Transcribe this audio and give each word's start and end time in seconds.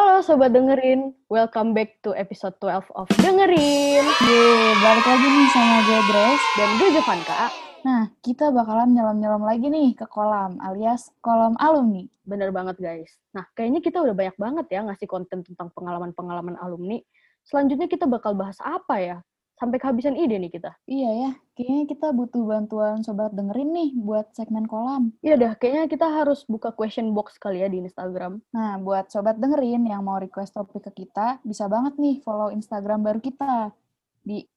Halo 0.00 0.24
Sobat 0.24 0.56
Dengerin, 0.56 1.12
welcome 1.28 1.76
back 1.76 2.00
to 2.00 2.16
episode 2.16 2.56
12 2.56 2.88
of 2.96 3.04
Dengerin. 3.20 4.00
Yeay, 4.00 4.72
balik 4.80 5.04
lagi 5.04 5.28
nih 5.28 5.48
sama 5.52 5.76
gue 5.84 6.00
Grace. 6.08 6.46
Dan 6.56 6.70
gue 6.80 6.88
Jovanka. 6.96 7.52
Nah, 7.84 8.08
kita 8.24 8.48
bakalan 8.48 8.96
nyelam-nyelam 8.96 9.44
lagi 9.44 9.68
nih 9.68 9.92
ke 9.92 10.08
kolam, 10.08 10.56
alias 10.64 11.12
kolam 11.20 11.52
alumni. 11.60 12.08
Bener 12.24 12.48
banget 12.48 12.80
guys. 12.80 13.12
Nah, 13.36 13.44
kayaknya 13.52 13.84
kita 13.84 14.00
udah 14.00 14.16
banyak 14.16 14.36
banget 14.40 14.66
ya 14.72 14.80
ngasih 14.88 15.04
konten 15.04 15.44
tentang 15.44 15.68
pengalaman-pengalaman 15.76 16.56
alumni. 16.64 16.96
Selanjutnya 17.44 17.84
kita 17.84 18.08
bakal 18.08 18.32
bahas 18.32 18.56
apa 18.64 19.04
ya? 19.04 19.20
Sampai 19.60 19.76
kehabisan 19.76 20.16
ide 20.16 20.40
nih 20.40 20.48
kita. 20.48 20.72
Iya 20.88 21.10
ya, 21.12 21.30
kayaknya 21.52 21.84
kita 21.84 22.16
butuh 22.16 22.48
bantuan 22.48 23.04
sobat 23.04 23.36
dengerin 23.36 23.76
nih 23.76 23.92
buat 23.92 24.32
segmen 24.32 24.64
kolam. 24.64 25.12
Iya 25.20 25.36
dah, 25.36 25.52
kayaknya 25.52 25.84
kita 25.84 26.08
harus 26.08 26.48
buka 26.48 26.72
question 26.72 27.12
box 27.12 27.36
kali 27.36 27.60
ya 27.60 27.68
di 27.68 27.84
Instagram. 27.84 28.40
Nah, 28.56 28.80
buat 28.80 29.12
sobat 29.12 29.36
dengerin 29.36 29.84
yang 29.84 30.00
mau 30.00 30.16
request 30.16 30.56
topik 30.56 30.88
ke 30.88 31.04
kita, 31.04 31.44
bisa 31.44 31.68
banget 31.68 32.00
nih 32.00 32.24
follow 32.24 32.48
Instagram 32.48 33.04
baru 33.04 33.20
kita 33.20 33.76
di 34.24 34.48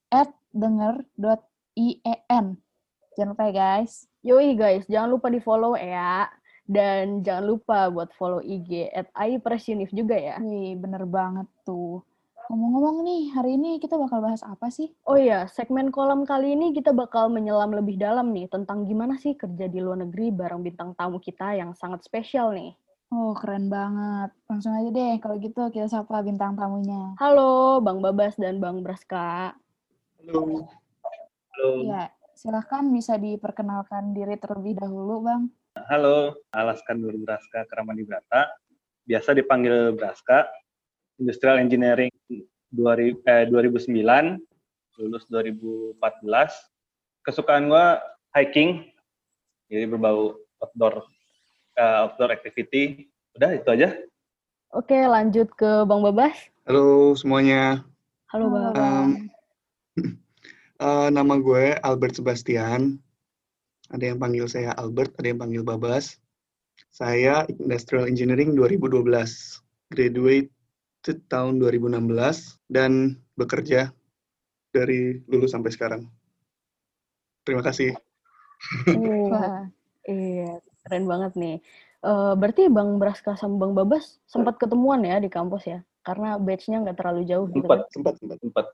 @denger.ien. 0.56 2.46
Jangan 3.20 3.30
lupa 3.36 3.44
ya 3.52 3.54
guys. 3.54 4.08
Yoi 4.24 4.56
guys, 4.56 4.88
jangan 4.88 5.20
lupa 5.20 5.28
di 5.28 5.44
follow 5.44 5.76
ya. 5.76 6.32
Dan 6.64 7.20
jangan 7.28 7.44
lupa 7.44 7.92
buat 7.92 8.16
follow 8.16 8.40
IG 8.40 8.88
at 8.88 9.12
juga 9.92 10.16
ya. 10.16 10.40
Wih, 10.40 10.80
bener 10.80 11.04
banget 11.04 11.52
tuh. 11.68 12.00
Ngomong-ngomong 12.52 13.08
nih, 13.08 13.24
hari 13.32 13.56
ini 13.56 13.80
kita 13.80 13.96
bakal 13.96 14.20
bahas 14.20 14.44
apa 14.44 14.68
sih? 14.68 14.92
Oh 15.08 15.16
iya, 15.16 15.48
segmen 15.48 15.88
kolam 15.96 16.28
kali 16.28 16.60
ini 16.60 16.76
kita 16.76 16.92
bakal 16.92 17.32
menyelam 17.32 17.72
lebih 17.72 17.96
dalam 17.96 18.36
nih 18.36 18.52
tentang 18.52 18.84
gimana 18.84 19.16
sih 19.16 19.40
kerja 19.40 19.72
di 19.72 19.80
luar 19.80 20.04
negeri 20.04 20.28
bareng 20.28 20.60
bintang 20.60 20.92
tamu 20.92 21.24
kita 21.24 21.56
yang 21.56 21.72
sangat 21.72 22.04
spesial 22.04 22.52
nih. 22.52 22.76
Oh, 23.16 23.32
keren 23.32 23.72
banget. 23.72 24.36
Langsung 24.52 24.76
aja 24.76 24.90
deh, 24.92 25.16
kalau 25.24 25.40
gitu 25.40 25.72
kita 25.72 25.88
sapa 25.88 26.20
bintang 26.20 26.60
tamunya. 26.60 27.16
Halo, 27.16 27.80
Bang 27.80 28.04
Babas 28.04 28.36
dan 28.36 28.60
Bang 28.60 28.84
Braska. 28.84 29.56
Halo. 30.20 30.68
Halo. 31.56 31.70
Ya, 31.88 32.12
silahkan 32.36 32.84
bisa 32.92 33.16
diperkenalkan 33.16 34.12
diri 34.12 34.36
terlebih 34.36 34.84
dahulu, 34.84 35.24
Bang. 35.24 35.48
Halo, 35.88 36.36
Alaskan 36.52 37.00
Nur 37.00 37.16
Braska 37.24 37.64
Keramani 37.72 38.04
Brata. 38.04 38.52
Biasa 39.08 39.32
dipanggil 39.32 39.96
Braska. 39.96 40.44
Industrial 41.18 41.62
Engineering 41.62 42.14
2000, 42.74 43.22
eh, 43.30 43.46
2009, 43.50 44.42
lulus 45.02 45.24
2014. 45.30 46.54
Kesukaan 47.24 47.70
gua 47.70 48.02
hiking, 48.34 48.90
jadi 49.70 49.88
berbau 49.88 50.38
outdoor 50.60 51.06
uh, 51.80 52.10
outdoor 52.10 52.34
activity. 52.34 53.10
Udah 53.38 53.58
itu 53.58 53.70
aja. 53.70 53.90
Oke, 54.74 54.98
lanjut 54.98 55.50
ke 55.54 55.86
Bang 55.86 56.02
Babas. 56.02 56.34
Halo 56.66 57.14
semuanya, 57.14 57.86
Halo, 58.34 58.50
Bang. 58.50 58.74
Um, 58.74 59.10
Eh, 60.84 61.10
nama 61.16 61.40
gue 61.40 61.80
Albert 61.80 62.20
Sebastian. 62.20 63.00
Ada 63.88 64.12
yang 64.12 64.20
panggil 64.20 64.52
saya 64.52 64.76
Albert, 64.76 65.16
ada 65.16 65.32
yang 65.32 65.40
panggil 65.40 65.64
Babas. 65.64 66.20
Saya 66.92 67.48
Industrial 67.48 68.04
Engineering 68.04 68.52
2012, 68.52 69.64
graduate 69.96 70.52
tahun 71.04 71.60
2016 71.60 72.08
dan 72.72 73.20
bekerja 73.36 73.92
dari 74.72 75.20
lulus 75.28 75.52
sampai 75.52 75.72
sekarang. 75.76 76.02
Terima 77.44 77.60
kasih. 77.60 77.92
Uh, 78.88 79.28
Wah, 79.28 79.68
iya, 80.08 80.64
keren 80.88 81.04
banget 81.04 81.36
nih. 81.36 81.58
Eh, 82.04 82.34
berarti 82.36 82.68
Bang 82.68 83.00
Braska 83.00 83.40
sama 83.40 83.56
Bang 83.64 83.72
Babas 83.72 84.20
sempat 84.28 84.60
ketemuan 84.60 85.08
ya 85.08 85.24
di 85.24 85.32
kampus 85.32 85.64
ya? 85.72 85.80
Karena 86.04 86.36
batch-nya 86.36 86.84
nggak 86.84 87.00
terlalu 87.00 87.24
jauh 87.24 87.48
gitu 87.48 87.64
Empat, 87.64 87.88
kan? 87.88 87.92
Sempat, 87.96 88.14
sempat. 88.20 88.38
empat. 88.44 88.66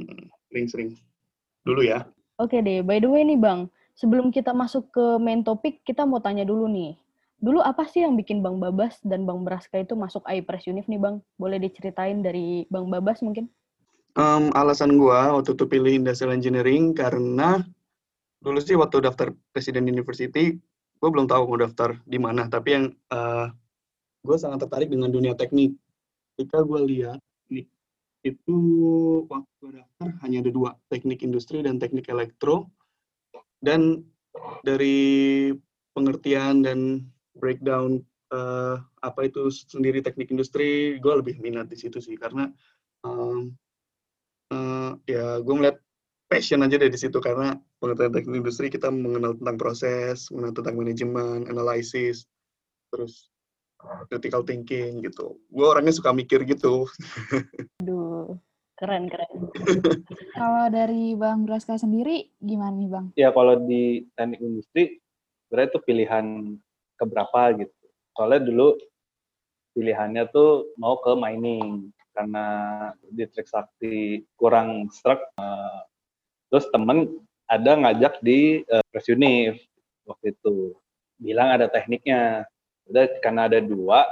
Mm, 0.00 0.24
Sering-sering. 0.48 0.90
Dulu 1.60 1.84
ya. 1.84 2.08
Oke 2.40 2.64
deh, 2.64 2.80
by 2.80 2.96
the 3.04 3.08
way 3.12 3.20
nih 3.20 3.36
Bang, 3.36 3.68
sebelum 3.92 4.32
kita 4.32 4.56
masuk 4.56 4.88
ke 4.88 5.04
main 5.20 5.44
topik, 5.44 5.84
kita 5.84 6.08
mau 6.08 6.24
tanya 6.24 6.48
dulu 6.48 6.64
nih. 6.72 6.96
Dulu 7.40 7.64
apa 7.64 7.88
sih 7.88 8.04
yang 8.04 8.20
bikin 8.20 8.44
Bang 8.44 8.60
Babas 8.60 9.00
dan 9.00 9.24
Bang 9.24 9.48
Braska 9.48 9.80
itu 9.80 9.96
masuk 9.96 10.20
iPress 10.28 10.68
Unif 10.68 10.84
nih 10.92 11.00
Bang? 11.00 11.24
Boleh 11.40 11.56
diceritain 11.56 12.20
dari 12.20 12.68
Bang 12.68 12.92
Babas 12.92 13.24
mungkin? 13.24 13.48
Em, 14.12 14.52
alasan 14.52 15.00
gue 15.00 15.20
waktu 15.32 15.56
itu 15.56 15.64
pilih 15.64 16.04
Industrial 16.04 16.36
Engineering 16.36 16.92
karena 16.92 17.64
dulu 18.44 18.60
sih 18.60 18.76
waktu 18.76 19.08
daftar 19.08 19.32
Presiden 19.56 19.88
University, 19.88 20.60
gue 21.00 21.08
belum 21.08 21.24
tahu 21.32 21.48
mau 21.48 21.56
daftar 21.56 21.96
di 22.04 22.20
mana. 22.20 22.44
Tapi 22.44 22.68
yang 22.76 22.84
gue 24.20 24.36
sangat 24.36 24.68
tertarik 24.68 24.92
dengan 24.92 25.08
dunia 25.08 25.32
teknik. 25.32 25.72
Ketika 26.36 26.60
gue 26.60 26.80
lihat 26.92 27.20
nih, 27.48 27.64
itu 28.20 28.58
waktu 29.32 29.80
daftar 29.80 30.08
hanya 30.28 30.44
ada 30.44 30.52
dua, 30.52 30.76
teknik 30.92 31.24
industri 31.24 31.64
dan 31.64 31.80
teknik 31.80 32.04
elektro. 32.12 32.68
Dan 33.60 34.04
dari 34.60 35.52
pengertian 35.96 36.64
dan 36.64 37.04
breakdown 37.36 38.02
eh, 38.30 38.76
apa 39.02 39.20
itu 39.26 39.50
sendiri 39.50 40.02
teknik 40.02 40.30
industri, 40.30 40.98
gue 40.98 41.14
lebih 41.14 41.42
minat 41.42 41.66
di 41.70 41.76
situ 41.78 41.98
sih 41.98 42.14
karena 42.14 42.50
em, 43.06 43.54
eh, 44.54 44.92
ya 45.10 45.38
gue 45.42 45.54
melihat 45.54 45.78
passion 46.30 46.62
aja 46.62 46.78
dari 46.78 46.94
situ 46.94 47.18
karena 47.18 47.58
pengetahuan 47.82 48.14
teknik 48.14 48.46
industri 48.46 48.70
kita 48.70 48.86
mengenal 48.86 49.34
tentang 49.34 49.58
proses, 49.58 50.30
mengenal 50.30 50.54
tentang 50.54 50.76
manajemen, 50.78 51.38
analisis, 51.50 52.30
terus 52.94 53.30
critical 54.06 54.46
thinking 54.46 55.02
gitu. 55.02 55.42
Gue 55.50 55.66
orangnya 55.66 55.90
suka 55.90 56.14
mikir 56.14 56.46
gitu. 56.46 56.86
Aduh, 57.82 58.38
keren 58.78 59.10
keren. 59.10 59.50
kalau 60.38 60.70
dari 60.70 61.18
Bang 61.18 61.48
Braska 61.48 61.74
sendiri, 61.80 62.30
gimana 62.38 62.78
nih, 62.78 62.90
Bang? 62.90 63.06
Ya 63.18 63.34
kalau 63.34 63.58
di 63.66 64.06
teknik 64.14 64.38
industri, 64.38 65.02
sebenarnya 65.48 65.68
itu 65.74 65.80
pilihan 65.82 66.26
keberapa 67.00 67.56
gitu. 67.56 67.72
Soalnya 68.12 68.44
dulu 68.44 68.68
pilihannya 69.72 70.28
tuh 70.28 70.68
mau 70.76 71.00
ke 71.00 71.16
mining 71.16 71.88
karena 72.12 72.46
di 73.08 73.24
Trisakti 73.24 74.26
kurang 74.36 74.92
struck. 74.92 75.24
eh, 75.40 75.80
terus 76.52 76.68
temen 76.68 77.08
ada 77.50 77.74
ngajak 77.74 78.22
di 78.22 78.62
uh, 78.70 78.82
Presunif 78.94 79.58
waktu 80.06 80.34
itu 80.34 80.74
bilang 81.18 81.50
ada 81.50 81.66
tekniknya. 81.66 82.46
Udah 82.90 83.06
karena 83.22 83.46
ada 83.46 83.62
dua 83.62 84.02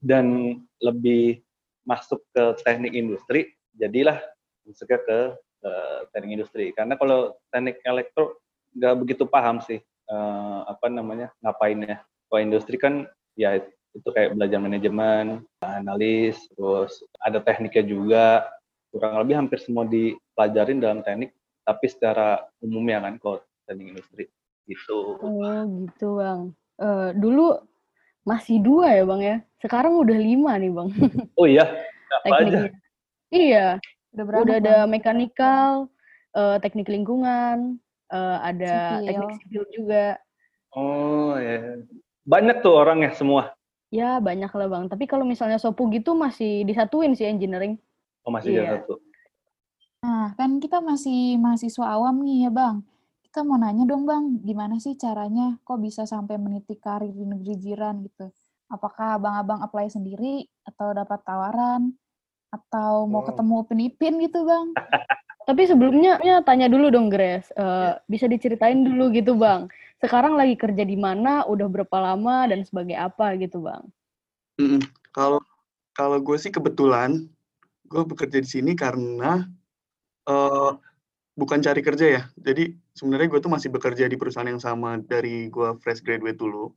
dan 0.00 0.56
lebih 0.84 1.40
masuk 1.88 2.20
ke 2.36 2.44
teknik 2.60 2.92
industri, 2.92 3.56
jadilah 3.76 4.20
masuknya 4.68 5.00
ke 5.00 5.18
eh, 5.64 6.00
teknik 6.12 6.32
industri. 6.40 6.66
Karena 6.76 6.96
kalau 7.00 7.36
teknik 7.48 7.80
elektro 7.88 8.36
nggak 8.76 8.96
begitu 9.00 9.24
paham 9.28 9.60
sih 9.64 9.80
eh, 10.12 10.60
apa 10.68 10.86
namanya 10.92 11.32
ngapainnya. 11.40 12.04
Kalau 12.28 12.40
industri 12.44 12.76
kan 12.76 13.08
ya 13.32 13.56
itu 13.92 14.08
kayak 14.08 14.36
belajar 14.36 14.60
manajemen, 14.60 15.44
analis, 15.60 16.36
terus 16.52 17.00
ada 17.20 17.40
tekniknya 17.40 17.84
juga. 17.84 18.26
Kurang 18.92 19.24
lebih 19.24 19.40
hampir 19.40 19.56
semua 19.60 19.88
dipelajarin 19.88 20.80
dalam 20.80 21.00
teknik, 21.00 21.32
tapi 21.64 21.86
secara 21.88 22.44
umumnya 22.60 23.00
kan 23.00 23.16
kalau 23.16 23.40
teknik 23.64 23.96
industri 23.96 24.24
gitu. 24.68 25.16
Oh 25.20 25.60
gitu 25.88 26.20
Bang. 26.20 26.52
Eh, 26.76 27.10
dulu 27.16 27.56
masih 28.22 28.60
dua 28.60 28.92
ya 28.92 29.04
Bang 29.08 29.22
ya? 29.24 29.40
Sekarang 29.60 29.96
udah 29.96 30.16
lima 30.16 30.54
nih 30.60 30.72
Bang 30.72 30.88
Oh 31.40 31.48
iya, 31.48 31.64
apa 32.22 32.34
aja? 32.36 32.44
tekniknya. 32.44 32.72
Iya, 33.32 33.66
Udah 34.12 34.24
berapa, 34.28 34.42
udah 34.44 34.56
ada 34.60 34.76
mekanikal, 34.84 35.88
eh, 36.36 36.56
teknik 36.60 36.88
lingkungan, 36.92 37.80
eh, 38.12 38.36
ada 38.38 38.72
Sipil. 38.94 39.06
teknik 39.08 39.30
sipil 39.40 39.64
juga. 39.72 40.04
Oh 40.72 41.34
ya, 41.34 41.80
banyak 42.22 42.60
tuh 42.60 42.72
orangnya 42.74 43.12
semua. 43.12 43.52
Ya 43.88 44.16
banyak 44.18 44.48
lah 44.48 44.68
Bang. 44.68 44.88
Tapi 44.88 45.04
kalau 45.04 45.24
misalnya 45.24 45.56
Sopu 45.56 45.88
gitu 45.88 46.12
masih 46.12 46.64
disatuin 46.64 47.12
sih 47.12 47.24
engineering. 47.24 47.76
Oh 48.22 48.30
masih 48.30 48.56
Iya. 48.56 48.80
satu. 48.80 48.96
Nah, 50.02 50.34
kan 50.34 50.58
kita 50.58 50.80
masih 50.80 51.36
mahasiswa 51.36 51.86
awam 51.86 52.24
nih 52.24 52.46
ya, 52.46 52.50
Bang. 52.50 52.82
Kita 53.22 53.44
mau 53.44 53.54
nanya 53.54 53.84
dong, 53.84 54.02
Bang, 54.02 54.40
gimana 54.40 54.76
sih 54.76 54.92
caranya 54.94 55.56
kok 55.62 55.78
bisa 55.78 56.04
sampai 56.04 56.36
meniti 56.36 56.74
karir 56.74 57.12
di 57.12 57.22
negeri 57.22 57.54
jiran 57.54 58.02
gitu? 58.02 58.28
Apakah 58.66 59.20
abang-abang 59.20 59.60
apply 59.60 59.88
sendiri 59.88 60.48
atau 60.64 60.90
dapat 60.90 61.20
tawaran 61.22 61.92
atau 62.48 63.04
mau 63.04 63.20
Oh. 63.20 63.26
ketemu 63.28 63.56
penipin 63.64 64.14
gitu, 64.18 64.42
Bang? 64.42 64.72
Tapi 65.42 65.62
sebelumnya 65.66 66.22
ya, 66.22 66.40
tanya 66.46 66.70
dulu 66.70 66.90
dong 66.92 67.10
Grace. 67.10 67.50
Eh, 67.54 67.92
bisa 68.06 68.30
diceritain 68.30 68.82
dulu 68.86 69.10
gitu 69.14 69.34
Bang. 69.34 69.68
Sekarang 69.98 70.34
lagi 70.34 70.54
kerja 70.58 70.82
di 70.82 70.98
mana, 70.98 71.46
udah 71.46 71.66
berapa 71.70 71.96
lama 71.98 72.46
dan 72.50 72.62
sebagai 72.62 72.98
apa 72.98 73.34
gitu 73.38 73.62
Bang. 73.62 73.90
Kalau 75.12 75.42
kalau 75.92 76.18
gue 76.24 76.38
sih 76.38 76.48
kebetulan 76.54 77.28
gue 77.90 78.02
bekerja 78.06 78.38
di 78.40 78.48
sini 78.48 78.72
karena 78.72 79.44
eh, 80.30 80.70
bukan 81.36 81.58
cari 81.64 81.80
kerja 81.80 82.06
ya. 82.06 82.22
Jadi 82.36 82.72
sebenarnya 82.92 83.28
gue 83.32 83.40
tuh 83.40 83.52
masih 83.52 83.68
bekerja 83.72 84.06
di 84.06 84.16
perusahaan 84.20 84.48
yang 84.48 84.62
sama 84.62 85.00
dari 85.00 85.48
gue 85.48 85.76
fresh 85.80 86.04
graduate 86.04 86.38
dulu. 86.38 86.72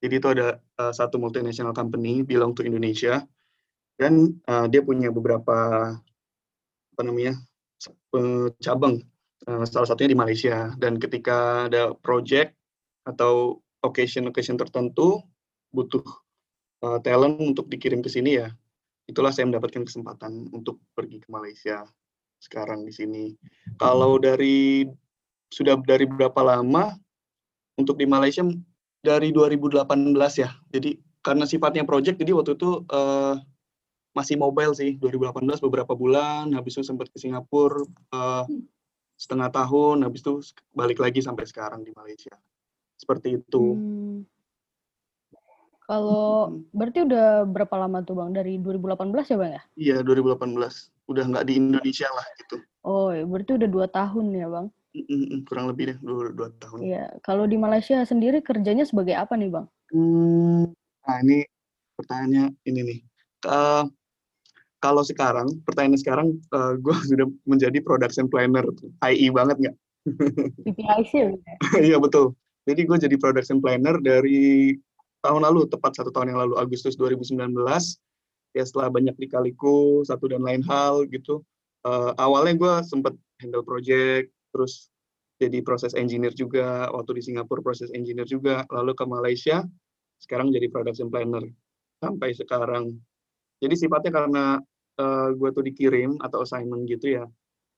Jadi 0.00 0.14
itu 0.16 0.28
ada 0.32 0.56
uh, 0.80 0.92
satu 0.96 1.20
multinational 1.20 1.76
company 1.76 2.24
belong 2.24 2.56
to 2.56 2.64
Indonesia 2.64 3.20
dan 4.00 4.32
uh, 4.48 4.64
dia 4.64 4.80
punya 4.80 5.12
beberapa 5.12 5.92
apa 6.96 7.02
namanya 7.04 7.36
cabang 8.60 9.00
uh, 9.48 9.64
salah 9.64 9.88
satunya 9.88 10.12
di 10.12 10.20
Malaysia 10.20 10.72
dan 10.76 11.00
ketika 11.00 11.66
ada 11.66 11.96
project 12.04 12.52
atau 13.08 13.64
occasion-occasion 13.80 14.60
tertentu 14.60 15.24
butuh 15.72 16.04
uh, 16.84 17.00
talent 17.00 17.40
untuk 17.40 17.72
dikirim 17.72 18.04
ke 18.04 18.12
sini 18.12 18.44
ya 18.44 18.52
itulah 19.10 19.34
saya 19.34 19.50
mendapatkan 19.50 19.82
kesempatan 19.82 20.46
untuk 20.54 20.78
pergi 20.94 21.18
ke 21.18 21.28
Malaysia 21.34 21.82
sekarang 22.38 22.86
di 22.86 22.94
sini. 22.94 23.24
Kalau 23.76 24.22
dari 24.22 24.86
sudah 25.50 25.74
dari 25.82 26.06
berapa 26.06 26.38
lama 26.46 26.94
untuk 27.74 27.98
di 27.98 28.06
Malaysia 28.06 28.46
dari 29.02 29.34
2018 29.34 29.82
ya. 30.38 30.50
Jadi 30.70 30.94
karena 31.20 31.44
sifatnya 31.44 31.84
project, 31.84 32.16
jadi 32.22 32.32
waktu 32.32 32.56
itu 32.56 32.86
uh, 32.88 33.36
masih 34.16 34.36
mobile 34.36 34.74
sih. 34.74 34.98
2018 34.98 35.62
beberapa 35.62 35.92
bulan, 35.94 36.50
habis 36.54 36.78
itu 36.78 36.84
sempat 36.86 37.08
ke 37.10 37.18
Singapura 37.18 37.86
uh, 38.14 38.44
setengah 39.20 39.52
tahun, 39.52 40.06
habis 40.06 40.24
itu 40.24 40.40
balik 40.72 40.98
lagi 40.98 41.20
sampai 41.20 41.44
sekarang 41.46 41.84
di 41.84 41.92
Malaysia. 41.92 42.34
Seperti 42.96 43.40
itu. 43.40 43.64
Hmm. 43.76 44.18
Kalau 45.90 46.54
berarti 46.70 47.02
udah 47.02 47.42
berapa 47.50 47.74
lama 47.74 47.98
tuh 48.06 48.14
bang? 48.22 48.30
Dari 48.30 48.62
2018 48.62 49.10
ya 49.26 49.36
bang 49.36 49.52
ya? 49.58 49.62
Iya 49.74 49.96
2018. 50.06 51.10
Udah 51.10 51.24
nggak 51.26 51.46
di 51.50 51.54
Indonesia 51.58 52.06
lah 52.14 52.26
gitu. 52.38 52.62
Oh, 52.86 53.10
berarti 53.10 53.58
udah 53.58 53.68
dua 53.68 53.86
tahun 53.90 54.26
ya 54.30 54.46
bang? 54.46 54.66
kurang 55.46 55.70
lebih 55.70 55.94
deh 55.94 55.98
dua, 56.02 56.34
dua 56.34 56.48
tahun. 56.58 56.82
Iya, 56.82 57.04
kalau 57.22 57.46
di 57.46 57.54
Malaysia 57.54 58.02
sendiri 58.02 58.42
kerjanya 58.42 58.82
sebagai 58.82 59.14
apa 59.14 59.38
nih 59.38 59.50
bang? 59.54 59.66
Hmm, 59.94 60.66
nah 61.06 61.16
ini 61.22 61.46
pertanyaannya 61.94 62.44
ini 62.66 62.80
nih. 62.82 62.98
Uh, 63.46 63.86
kalau 64.80 65.04
sekarang, 65.04 65.60
pertanyaan 65.68 66.00
sekarang, 66.00 66.28
uh, 66.56 66.74
gue 66.80 66.96
sudah 67.12 67.28
menjadi 67.44 67.78
production 67.84 68.26
planner, 68.26 68.64
IE 69.06 69.28
banget 69.30 69.56
nggak? 69.60 69.76
PPIC 70.66 71.12
ya? 71.12 71.28
Iya 71.76 71.96
betul. 72.00 72.32
Jadi 72.64 72.88
gue 72.88 72.96
jadi 72.96 73.16
production 73.20 73.60
planner 73.60 74.00
dari 74.00 74.72
tahun 75.20 75.44
lalu, 75.44 75.68
tepat 75.68 76.00
satu 76.00 76.08
tahun 76.08 76.32
yang 76.32 76.40
lalu, 76.48 76.54
Agustus 76.56 76.96
2019. 76.96 77.52
Ya 78.56 78.64
setelah 78.66 78.90
banyak 78.90 79.14
dikaliku, 79.20 80.02
satu 80.02 80.26
dan 80.32 80.42
lain 80.42 80.64
hal 80.64 81.06
gitu. 81.12 81.44
Uh, 81.84 82.12
awalnya 82.20 82.56
gue 82.56 82.74
sempat 82.88 83.14
handle 83.40 83.64
project, 83.64 84.32
terus 84.52 84.88
jadi 85.40 85.64
proses 85.64 85.96
engineer 85.96 86.36
juga, 86.36 86.92
waktu 86.92 87.16
di 87.16 87.22
Singapura 87.24 87.64
proses 87.64 87.88
engineer 87.96 88.28
juga, 88.28 88.68
lalu 88.68 88.92
ke 88.92 89.04
Malaysia, 89.08 89.64
sekarang 90.20 90.52
jadi 90.52 90.68
production 90.68 91.08
planner 91.08 91.48
sampai 92.04 92.36
sekarang. 92.36 93.00
Jadi 93.60 93.74
sifatnya 93.76 94.12
karena 94.12 94.44
uh, 95.00 95.32
gue 95.32 95.48
tuh 95.56 95.64
dikirim 95.64 96.20
atau 96.20 96.44
assignment 96.44 96.84
gitu 96.84 97.16
ya, 97.16 97.24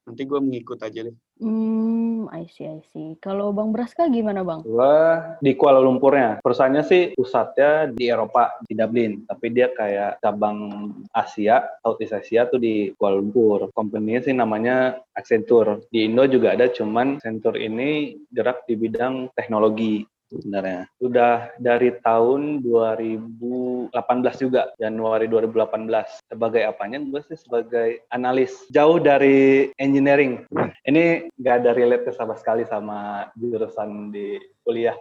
nanti 0.02 0.26
gue 0.26 0.42
mengikut 0.42 0.82
aja 0.82 1.06
deh. 1.06 1.16
Hmm, 1.42 2.30
I 2.30 2.46
see, 2.46 2.70
I 2.70 2.78
see. 2.94 3.18
Kalau 3.18 3.50
Bang 3.50 3.74
Braska 3.74 4.06
gimana 4.06 4.46
Bang? 4.46 4.62
Gue 4.62 4.94
di 5.42 5.58
Kuala 5.58 5.82
Lumpurnya. 5.82 6.38
Perusahaannya 6.38 6.82
sih 6.86 7.02
pusatnya 7.18 7.90
di 7.90 8.06
Eropa, 8.06 8.62
di 8.62 8.78
Dublin. 8.78 9.26
Tapi 9.26 9.50
dia 9.50 9.74
kayak 9.74 10.22
cabang 10.22 10.86
Asia, 11.10 11.66
Southeast 11.82 12.14
Asia 12.14 12.46
tuh 12.46 12.62
di 12.62 12.94
Kuala 12.94 13.18
Lumpur. 13.18 13.74
Company-nya 13.74 14.22
sih 14.22 14.34
namanya 14.38 15.02
Accenture. 15.18 15.82
Di 15.90 16.06
Indo 16.06 16.22
juga 16.30 16.54
ada, 16.54 16.70
cuman 16.70 17.18
Accenture 17.18 17.58
ini 17.58 18.22
gerak 18.30 18.62
di 18.70 18.78
bidang 18.78 19.34
teknologi 19.34 20.06
sebenarnya. 20.32 20.88
Sudah 20.96 21.52
dari 21.60 21.92
tahun 22.00 22.64
2018 22.64 23.92
juga, 24.40 24.72
Januari 24.80 25.28
2018. 25.28 26.24
Sebagai 26.32 26.64
apanya? 26.64 26.96
Gue 27.04 27.20
sih 27.28 27.36
sebagai 27.36 28.00
analis. 28.08 28.56
Jauh 28.72 28.96
dari 28.96 29.68
engineering. 29.76 30.48
Ini 30.88 31.28
nggak 31.36 31.56
ada 31.60 31.70
relate 31.76 32.08
sama 32.16 32.32
sekali 32.40 32.64
sama 32.64 33.28
jurusan 33.36 34.08
di 34.08 34.40
kuliah. 34.64 34.96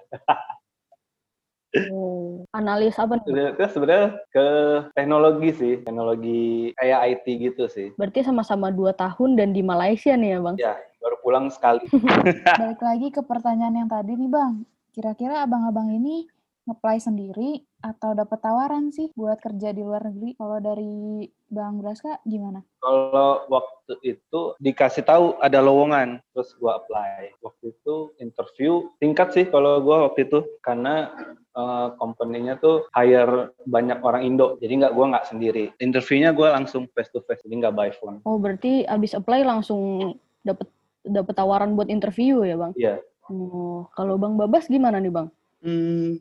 Oh, 1.87 2.43
analis 2.51 2.99
apa 2.99 3.15
nih? 3.23 3.55
Itu 3.55 3.63
sebenarnya 3.71 4.19
ke 4.35 4.47
teknologi 4.91 5.49
sih, 5.55 5.73
teknologi 5.79 6.75
kayak 6.75 6.99
IT 7.15 7.25
gitu 7.39 7.63
sih. 7.71 7.95
Berarti 7.95 8.27
sama-sama 8.27 8.75
dua 8.75 8.91
tahun 8.91 9.39
dan 9.39 9.55
di 9.55 9.63
Malaysia 9.63 10.11
nih 10.11 10.35
ya 10.35 10.39
bang? 10.43 10.55
Ya, 10.59 10.73
baru 10.99 11.15
pulang 11.23 11.47
sekali. 11.47 11.87
Balik 12.59 12.81
lagi 12.83 13.07
ke 13.15 13.23
pertanyaan 13.23 13.87
yang 13.87 13.87
tadi 13.87 14.19
nih 14.19 14.27
bang, 14.27 14.67
Kira-kira 14.91 15.47
abang-abang 15.47 15.87
ini 15.87 16.27
ngeplay 16.67 16.99
sendiri 16.99 17.63
atau 17.81 18.13
dapat 18.13 18.37
tawaran 18.43 18.93
sih 18.93 19.09
buat 19.15 19.39
kerja 19.39 19.71
di 19.71 19.81
luar 19.81 20.11
negeri? 20.11 20.35
Kalau 20.35 20.59
dari 20.59 21.25
Bang 21.47 21.79
Braska 21.79 22.19
gimana? 22.27 22.59
Kalau 22.83 23.47
waktu 23.47 23.93
itu 24.03 24.41
dikasih 24.59 25.07
tahu 25.07 25.39
ada 25.39 25.63
lowongan, 25.63 26.19
terus 26.35 26.51
gua 26.59 26.83
apply. 26.83 27.39
Waktu 27.39 27.71
itu 27.71 28.11
interview 28.19 28.91
tingkat 28.99 29.31
sih 29.31 29.45
kalau 29.47 29.79
gua 29.79 30.11
waktu 30.11 30.27
itu 30.27 30.43
karena 30.59 31.11
uh, 31.55 31.95
company-nya 31.95 32.59
tuh 32.59 32.83
hire 32.91 33.55
banyak 33.63 34.03
orang 34.03 34.27
Indo, 34.27 34.59
jadi 34.59 34.85
nggak 34.85 34.93
gua 34.93 35.05
nggak 35.15 35.27
sendiri. 35.31 35.71
Interviewnya 35.79 36.35
gua 36.35 36.51
langsung 36.55 36.91
face 36.91 37.09
to 37.15 37.23
face, 37.23 37.41
jadi 37.47 37.63
nggak 37.63 37.75
by 37.79 37.89
phone. 37.95 38.19
Oh 38.27 38.35
berarti 38.35 38.83
abis 38.85 39.15
apply 39.15 39.47
langsung 39.47 40.13
dapet 40.43 40.67
dapet 41.01 41.33
tawaran 41.33 41.73
buat 41.73 41.89
interview 41.89 42.45
ya 42.45 42.59
bang? 42.59 42.73
Iya. 42.77 42.95
Oh, 43.31 43.87
kalau 43.95 44.19
Bang 44.19 44.35
Babas 44.35 44.67
gimana 44.67 44.99
nih 44.99 45.07
Bang? 45.07 45.31
Hmm, 45.63 46.19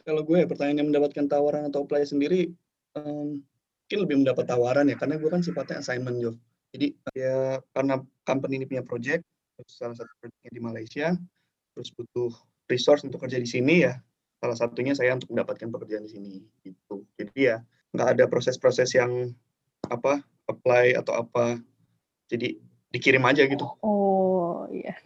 kalau 0.00 0.24
gue 0.24 0.40
ya 0.40 0.46
pertanyaan 0.48 0.80
yang 0.80 0.88
mendapatkan 0.88 1.28
tawaran 1.28 1.68
atau 1.68 1.84
apply 1.84 2.08
sendiri, 2.08 2.48
um, 2.96 3.44
mungkin 3.84 3.98
lebih 4.00 4.16
mendapat 4.24 4.48
tawaran 4.48 4.88
ya, 4.88 4.96
karena 4.96 5.20
gue 5.20 5.28
kan 5.28 5.44
sifatnya 5.44 5.84
assignment 5.84 6.16
job. 6.24 6.34
Jadi 6.72 6.96
ya 7.12 7.60
karena 7.76 8.00
company 8.24 8.64
ini 8.64 8.66
punya 8.68 8.80
project, 8.80 9.28
salah 9.68 9.92
satu 9.92 10.08
projectnya 10.24 10.52
di 10.56 10.60
Malaysia, 10.64 11.06
terus 11.76 11.92
butuh 11.92 12.32
resource 12.68 13.04
untuk 13.04 13.20
kerja 13.28 13.36
di 13.36 13.48
sini 13.48 13.84
ya, 13.84 14.00
salah 14.40 14.56
satunya 14.56 14.96
saya 14.96 15.12
untuk 15.20 15.28
mendapatkan 15.28 15.68
pekerjaan 15.68 16.08
di 16.08 16.12
sini 16.16 16.34
gitu. 16.64 17.04
Jadi 17.20 17.36
ya 17.36 17.60
nggak 17.92 18.08
ada 18.16 18.24
proses-proses 18.24 18.96
yang 18.96 19.36
apa 19.88 20.24
apply 20.48 20.96
atau 20.96 21.12
apa, 21.12 21.60
jadi 22.32 22.56
dikirim 22.88 23.24
aja 23.28 23.44
gitu. 23.44 23.68
Oh 23.84 24.64
iya. 24.72 24.96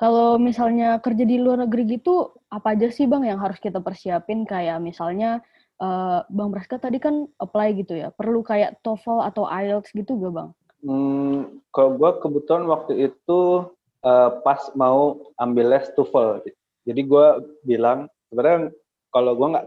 Kalau 0.00 0.40
misalnya 0.40 0.96
kerja 0.96 1.28
di 1.28 1.36
luar 1.36 1.68
negeri 1.68 2.00
gitu, 2.00 2.32
apa 2.48 2.72
aja 2.72 2.88
sih 2.88 3.04
Bang 3.04 3.20
yang 3.20 3.36
harus 3.36 3.60
kita 3.60 3.84
persiapin? 3.84 4.48
Kayak 4.48 4.80
misalnya 4.80 5.44
uh, 5.76 6.24
Bang 6.32 6.48
Braska 6.48 6.80
tadi 6.80 6.96
kan 6.96 7.28
apply 7.36 7.76
gitu 7.76 8.00
ya, 8.00 8.08
perlu 8.08 8.40
kayak 8.40 8.80
TOEFL 8.80 9.20
atau 9.28 9.44
IELTS 9.44 9.92
gitu 9.92 10.16
gak 10.16 10.32
Bang? 10.32 10.50
Hmm, 10.80 11.60
kalau 11.68 12.00
gue 12.00 12.10
kebetulan 12.24 12.64
waktu 12.64 13.12
itu 13.12 13.68
uh, 14.00 14.30
pas 14.40 14.72
mau 14.72 15.20
ambil 15.36 15.76
les 15.76 15.84
TOEFL, 15.92 16.48
jadi 16.88 17.00
gue 17.04 17.26
bilang 17.68 18.08
sebenarnya 18.32 18.72
kalau 19.12 19.36
gue 19.36 19.48
nggak 19.52 19.66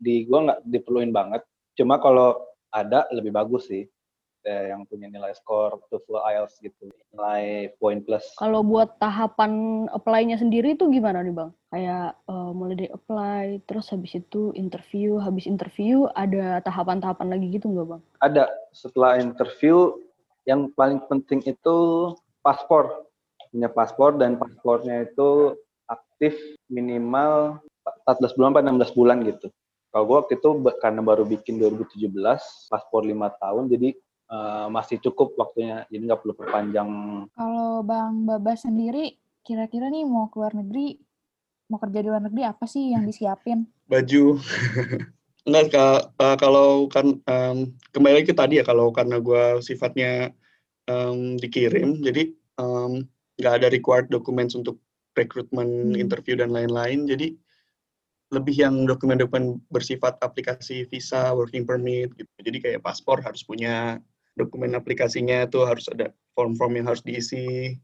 di 0.00 0.24
gue 0.24 0.38
nggak 0.48 0.60
diperluin 0.64 1.12
banget, 1.12 1.44
cuma 1.76 2.00
kalau 2.00 2.40
ada 2.72 3.04
lebih 3.12 3.36
bagus 3.36 3.68
sih 3.68 3.84
eh, 4.44 4.70
yang 4.70 4.84
punya 4.84 5.08
nilai 5.08 5.32
skor 5.32 5.80
TOEFL 5.88 6.20
IELTS 6.20 6.60
gitu. 6.60 6.92
Nilai 7.16 7.72
poin 7.80 8.00
plus. 8.04 8.22
Kalau 8.36 8.60
buat 8.60 8.96
tahapan 9.00 9.84
apply-nya 9.90 10.38
sendiri 10.38 10.76
itu 10.76 10.88
gimana 10.92 11.24
nih 11.24 11.34
bang? 11.34 11.50
Kayak 11.74 12.08
uh, 12.30 12.50
mulai 12.54 12.74
dari 12.78 12.90
apply 12.92 13.44
terus 13.66 13.90
habis 13.90 14.14
itu 14.14 14.54
interview 14.54 15.18
habis 15.18 15.48
interview 15.50 16.06
ada 16.14 16.62
tahapan-tahapan 16.62 17.34
lagi 17.34 17.46
gitu 17.58 17.72
nggak 17.72 17.88
bang? 17.96 18.02
Ada. 18.22 18.44
Setelah 18.70 19.18
interview 19.18 19.98
yang 20.44 20.70
paling 20.76 21.00
penting 21.08 21.40
itu 21.48 21.76
paspor. 22.44 23.08
Punya 23.50 23.72
paspor 23.72 24.20
dan 24.20 24.36
paspornya 24.36 25.08
itu 25.08 25.56
aktif 25.88 26.36
minimal 26.68 27.58
14 28.06 28.36
bulan 28.36 28.50
atau 28.52 28.62
16 28.92 28.98
bulan 28.98 29.18
gitu. 29.24 29.48
Kalau 29.94 30.04
gue 30.10 30.16
waktu 30.26 30.34
itu 30.42 30.50
karena 30.82 31.00
baru 31.06 31.22
bikin 31.22 31.62
2017 31.62 32.10
paspor 32.66 33.06
lima 33.06 33.30
tahun 33.38 33.70
jadi 33.70 33.94
uh, 34.34 34.66
masih 34.66 34.98
cukup 34.98 35.38
waktunya, 35.38 35.86
jadi 35.86 36.02
nggak 36.10 36.20
perlu 36.26 36.34
perpanjang. 36.34 36.90
Kalau 37.30 37.86
Bang 37.86 38.26
Babas 38.26 38.66
sendiri, 38.66 39.14
kira-kira 39.46 39.86
nih 39.86 40.02
mau 40.02 40.26
keluar 40.26 40.50
negeri, 40.58 40.98
mau 41.70 41.78
kerja 41.78 42.02
di 42.02 42.08
luar 42.10 42.26
negeri 42.26 42.42
apa 42.42 42.66
sih 42.66 42.90
yang 42.90 43.06
disiapin? 43.06 43.62
Baju. 43.90 44.42
Enggak, 45.44 46.08
uh, 46.16 46.36
kalau 46.40 46.88
kan 46.88 47.20
um, 47.28 47.76
kembali 47.92 48.24
lagi 48.24 48.32
ke 48.32 48.36
tadi 48.36 48.58
ya, 48.58 48.64
kalau 48.64 48.88
karena 48.88 49.20
gue 49.20 49.60
sifatnya 49.60 50.32
um, 50.88 51.36
dikirim, 51.36 52.00
jadi 52.00 52.32
um, 52.56 53.04
nggak 53.36 53.54
ada 53.60 53.68
required 53.68 54.08
documents 54.08 54.56
untuk 54.56 54.80
rekrutmen, 55.12 55.92
hmm. 55.92 56.00
interview 56.00 56.32
dan 56.40 56.48
lain-lain. 56.48 57.04
Jadi 57.04 57.36
lebih 58.32 58.56
yang 58.56 58.88
dokumen-dokumen 58.88 59.62
bersifat 59.70 60.18
aplikasi 60.24 60.88
visa, 60.90 61.30
working 61.36 61.62
permit 61.62 62.10
gitu. 62.18 62.30
Jadi 62.40 62.58
kayak 62.58 62.82
paspor 62.82 63.22
harus 63.22 63.44
punya, 63.46 64.00
dokumen 64.34 64.74
aplikasinya 64.74 65.46
itu 65.46 65.62
harus 65.62 65.86
ada 65.90 66.10
form-form 66.34 66.78
yang 66.82 66.86
harus 66.90 67.02
diisi, 67.06 67.78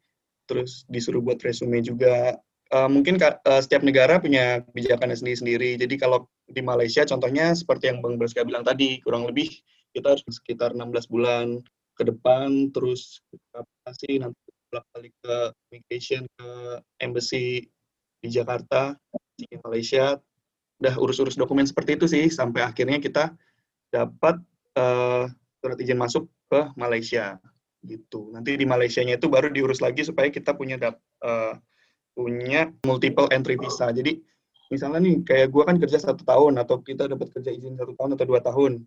terus 0.51 0.85
disuruh 0.91 1.23
buat 1.23 1.39
resume 1.43 1.83
juga. 1.83 2.39
Uh, 2.71 2.87
mungkin 2.87 3.19
uh, 3.19 3.59
setiap 3.59 3.83
negara 3.83 4.23
punya 4.23 4.63
kebijakannya 4.71 5.19
sendiri-sendiri. 5.19 5.75
Jadi 5.75 5.99
kalau 5.99 6.31
di 6.47 6.63
Malaysia 6.63 7.03
contohnya 7.03 7.51
seperti 7.51 7.91
yang 7.91 7.99
Bang 7.99 8.15
Braska 8.15 8.47
bilang 8.47 8.63
tadi, 8.63 9.03
kurang 9.03 9.27
lebih 9.27 9.51
kita 9.91 10.15
harus 10.15 10.23
sekitar 10.31 10.75
16 10.75 11.11
bulan 11.11 11.59
ke 11.99 12.03
depan 12.07 12.71
terus 12.73 13.21
aplikasi 13.53 14.23
nanti 14.23 14.39
bolak 14.71 14.87
balik 14.95 15.15
ke 15.21 15.37
immigration 15.75 16.25
ke 16.39 16.51
embassy 17.03 17.67
di 18.23 18.29
Jakarta 18.31 18.95
di 19.37 19.45
Malaysia 19.67 20.17
udah 20.81 20.95
urus-urus 20.97 21.37
dokumen 21.37 21.69
seperti 21.69 22.01
itu 22.01 22.07
sih 22.09 22.25
sampai 22.33 22.65
akhirnya 22.65 23.03
kita 23.03 23.37
dapat 23.93 24.41
uh, 24.81 25.29
surat 25.61 25.77
izin 25.77 26.01
masuk 26.01 26.27
ke 26.49 26.61
Malaysia 26.75 27.37
gitu 27.85 28.33
nanti 28.33 28.57
di 28.57 28.67
Malaysia-nya 28.69 29.17
itu 29.17 29.29
baru 29.29 29.49
diurus 29.49 29.81
lagi 29.81 30.05
supaya 30.05 30.29
kita 30.29 30.53
punya 30.53 30.77
uh, 31.25 31.55
punya 32.13 32.69
multiple 32.85 33.29
entry 33.33 33.57
visa 33.57 33.89
jadi 33.93 34.21
misalnya 34.69 35.01
nih 35.01 35.17
kayak 35.25 35.49
gue 35.49 35.63
kan 35.65 35.77
kerja 35.81 36.01
satu 36.01 36.25
tahun 36.25 36.61
atau 36.61 36.85
kita 36.85 37.09
dapat 37.09 37.33
kerja 37.33 37.53
izin 37.53 37.81
satu 37.81 37.97
tahun 37.97 38.17
atau 38.17 38.27
dua 38.29 38.41
tahun 38.45 38.85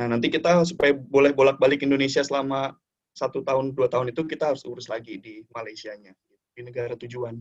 Nah, 0.00 0.06
nanti 0.18 0.32
kita 0.32 0.64
supaya 0.64 0.96
boleh 0.96 1.36
bolak-balik 1.36 1.84
Indonesia 1.84 2.24
selama 2.24 2.72
satu 3.12 3.44
tahun, 3.44 3.76
dua 3.76 3.92
tahun 3.92 4.10
itu 4.10 4.24
kita 4.24 4.50
harus 4.50 4.64
urus 4.64 4.88
lagi 4.88 5.20
di 5.20 5.44
Malaysia-nya, 5.52 6.10
di 6.56 6.60
negara 6.64 6.96
tujuan. 6.96 7.36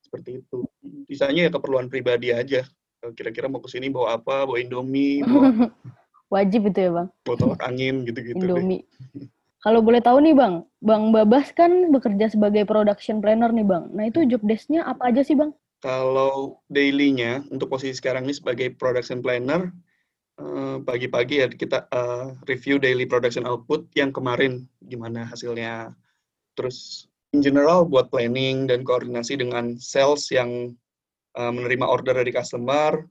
Seperti 0.00 0.40
itu. 0.44 0.62
Sisanya 1.10 1.44
ya 1.44 1.50
keperluan 1.50 1.90
pribadi 1.90 2.30
aja. 2.30 2.62
Kira-kira 3.04 3.50
mau 3.50 3.60
ke 3.60 3.68
sini 3.68 3.90
bawa 3.90 4.16
apa, 4.16 4.46
bawa 4.46 4.56
Indomie, 4.56 5.20
bawa... 5.26 5.50
Wajib 6.32 6.72
itu 6.72 6.78
ya, 6.78 6.90
Bang? 6.92 7.08
Botol 7.24 7.56
angin, 7.60 8.04
gitu-gitu 8.08 8.38
Indomie. 8.38 8.84
Kalau 9.64 9.80
boleh 9.80 10.00
tahu 10.04 10.20
nih, 10.20 10.36
Bang, 10.36 10.68
Bang 10.84 11.12
Babas 11.12 11.52
kan 11.56 11.88
bekerja 11.88 12.32
sebagai 12.32 12.68
production 12.68 13.24
planner 13.24 13.52
nih, 13.52 13.64
Bang. 13.64 13.88
Nah, 13.92 14.08
itu 14.08 14.24
job 14.28 14.44
desk-nya 14.44 14.84
apa 14.84 15.08
aja 15.08 15.24
sih, 15.24 15.36
Bang? 15.36 15.56
Kalau 15.84 16.64
daily-nya, 16.72 17.44
untuk 17.52 17.68
posisi 17.72 17.96
sekarang 17.96 18.24
ini 18.24 18.34
sebagai 18.36 18.72
production 18.76 19.20
planner, 19.20 19.68
Eh, 20.34 20.76
pagi-pagi 20.82 21.38
ya 21.38 21.46
kita 21.46 21.86
uh, 21.94 22.34
review 22.50 22.82
daily 22.82 23.06
production 23.06 23.46
output 23.46 23.86
yang 23.94 24.10
kemarin 24.10 24.66
gimana 24.82 25.30
hasilnya. 25.30 25.94
Terus 26.58 27.06
in 27.30 27.38
general 27.38 27.86
buat 27.86 28.10
planning 28.10 28.66
dan 28.66 28.82
koordinasi 28.82 29.38
dengan 29.38 29.78
sales 29.78 30.26
yang 30.34 30.74
uh, 31.38 31.52
menerima 31.54 31.86
order 31.86 32.18
dari 32.18 32.34
customer. 32.34 33.06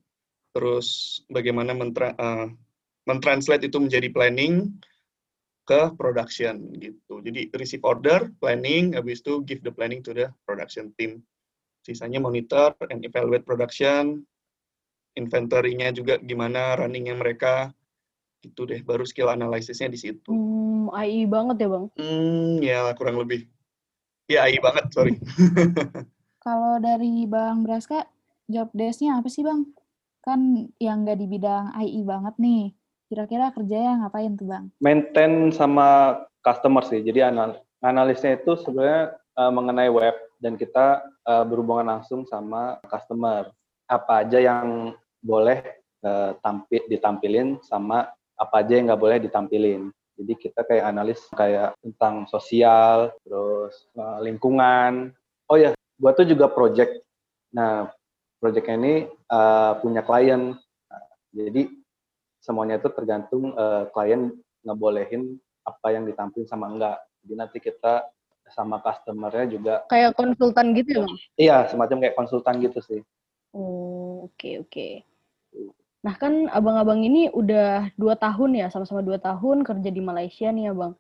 Terus 0.51 1.19
bagaimana 1.31 1.71
mentra 1.71 2.11
mentranslate 3.03 3.67
itu 3.67 3.77
menjadi 3.79 4.07
planning 4.11 4.71
ke 5.63 5.95
production 5.95 6.59
gitu. 6.75 7.23
Jadi 7.23 7.51
receive 7.55 7.83
order, 7.87 8.27
planning, 8.43 8.99
habis 8.99 9.23
itu 9.23 9.39
give 9.47 9.63
the 9.63 9.71
planning 9.71 10.03
to 10.03 10.11
the 10.11 10.27
production 10.43 10.91
team. 10.99 11.23
Sisanya 11.83 12.19
monitor 12.19 12.75
and 12.91 13.03
evaluate 13.03 13.43
production, 13.43 14.23
inventory-nya 15.15 15.91
juga 15.95 16.19
gimana 16.19 16.75
runningnya 16.79 17.15
mereka 17.15 17.71
itu 18.43 18.67
deh 18.67 18.83
baru 18.83 19.07
skill 19.07 19.31
analisisnya 19.31 19.87
di 19.87 19.99
situ. 19.99 20.31
Hmm, 20.31 20.91
AI 20.91 21.23
banget 21.27 21.63
ya 21.63 21.67
bang? 21.71 21.85
Hmm, 21.95 22.53
ya 22.59 22.79
kurang 22.99 23.19
lebih. 23.23 23.47
Ya 24.27 24.47
AI 24.47 24.59
banget, 24.59 24.85
sorry. 24.91 25.15
Kalau 26.43 26.75
dari 26.83 27.23
Bang 27.23 27.63
Braska, 27.63 28.03
job 28.51 28.67
desk-nya 28.75 29.19
apa 29.23 29.31
sih 29.31 29.47
Bang? 29.47 29.71
Kan 30.19 30.71
yang 30.79 31.07
nggak 31.07 31.19
di 31.23 31.27
bidang 31.27 31.71
AI 31.71 32.03
banget 32.03 32.35
nih. 32.35 32.75
Kira-kira 33.13 33.53
kerjanya 33.53 34.01
ngapain 34.01 34.33
tuh 34.33 34.49
Bang? 34.49 34.73
Maintain 34.81 35.53
sama 35.53 36.17
customer 36.41 36.81
sih. 36.81 37.05
Jadi 37.05 37.21
anal 37.21 37.61
analisnya 37.85 38.41
itu 38.41 38.57
sebenarnya 38.57 39.13
uh, 39.37 39.53
mengenai 39.53 39.85
web 39.93 40.17
dan 40.41 40.57
kita 40.57 41.05
uh, 41.29 41.45
berhubungan 41.45 41.93
langsung 41.93 42.25
sama 42.25 42.81
customer. 42.89 43.53
Apa 43.85 44.25
aja 44.25 44.41
yang 44.41 44.97
boleh 45.21 45.61
uh, 46.01 46.33
tampil 46.41 46.89
ditampilin 46.89 47.61
sama 47.61 48.09
apa 48.33 48.65
aja 48.65 48.81
yang 48.81 48.89
nggak 48.89 49.03
boleh 49.05 49.21
ditampilin. 49.21 49.93
Jadi 50.17 50.33
kita 50.33 50.65
kayak 50.65 50.89
analis 50.89 51.21
kayak 51.37 51.77
tentang 51.85 52.25
sosial, 52.25 53.13
terus 53.21 53.93
uh, 53.93 54.25
lingkungan. 54.25 55.13
Oh 55.53 55.61
ya, 55.61 55.77
gua 56.01 56.17
tuh 56.17 56.25
juga 56.25 56.49
project. 56.49 56.97
Nah, 57.53 57.93
project 58.41 58.73
ini 58.73 59.05
uh, 59.29 59.77
punya 59.85 60.01
klien. 60.01 60.57
Nah, 60.89 61.03
jadi 61.29 61.82
semuanya 62.43 62.75
itu 62.75 62.91
tergantung 62.91 63.55
uh, 63.55 63.87
klien 63.95 64.35
ngebolehin 64.67 65.39
apa 65.63 65.95
yang 65.95 66.03
ditampilin 66.03 66.43
sama 66.43 66.67
enggak. 66.67 66.99
Jadi 67.23 67.33
nanti 67.39 67.57
kita 67.63 68.03
sama 68.51 68.83
customernya 68.83 69.47
juga 69.47 69.73
kayak 69.87 70.19
konsultan 70.19 70.75
gitu 70.75 70.99
ya, 70.99 71.05
Iya, 71.39 71.57
semacam 71.71 72.03
kayak 72.03 72.15
konsultan 72.19 72.59
gitu 72.59 72.79
sih. 72.83 72.99
Oh, 73.55 74.27
oke 74.27 74.35
okay, 74.35 74.53
oke. 74.59 74.67
Okay. 74.67 74.93
Nah 76.03 76.19
kan 76.19 76.51
abang-abang 76.51 76.99
ini 76.99 77.31
udah 77.31 77.95
dua 77.95 78.19
tahun 78.19 78.59
ya, 78.59 78.67
sama-sama 78.67 78.99
dua 78.99 79.15
tahun 79.23 79.63
kerja 79.63 79.87
di 79.87 80.01
Malaysia 80.03 80.51
nih 80.51 80.67
ya 80.67 80.73
bang. 80.75 80.93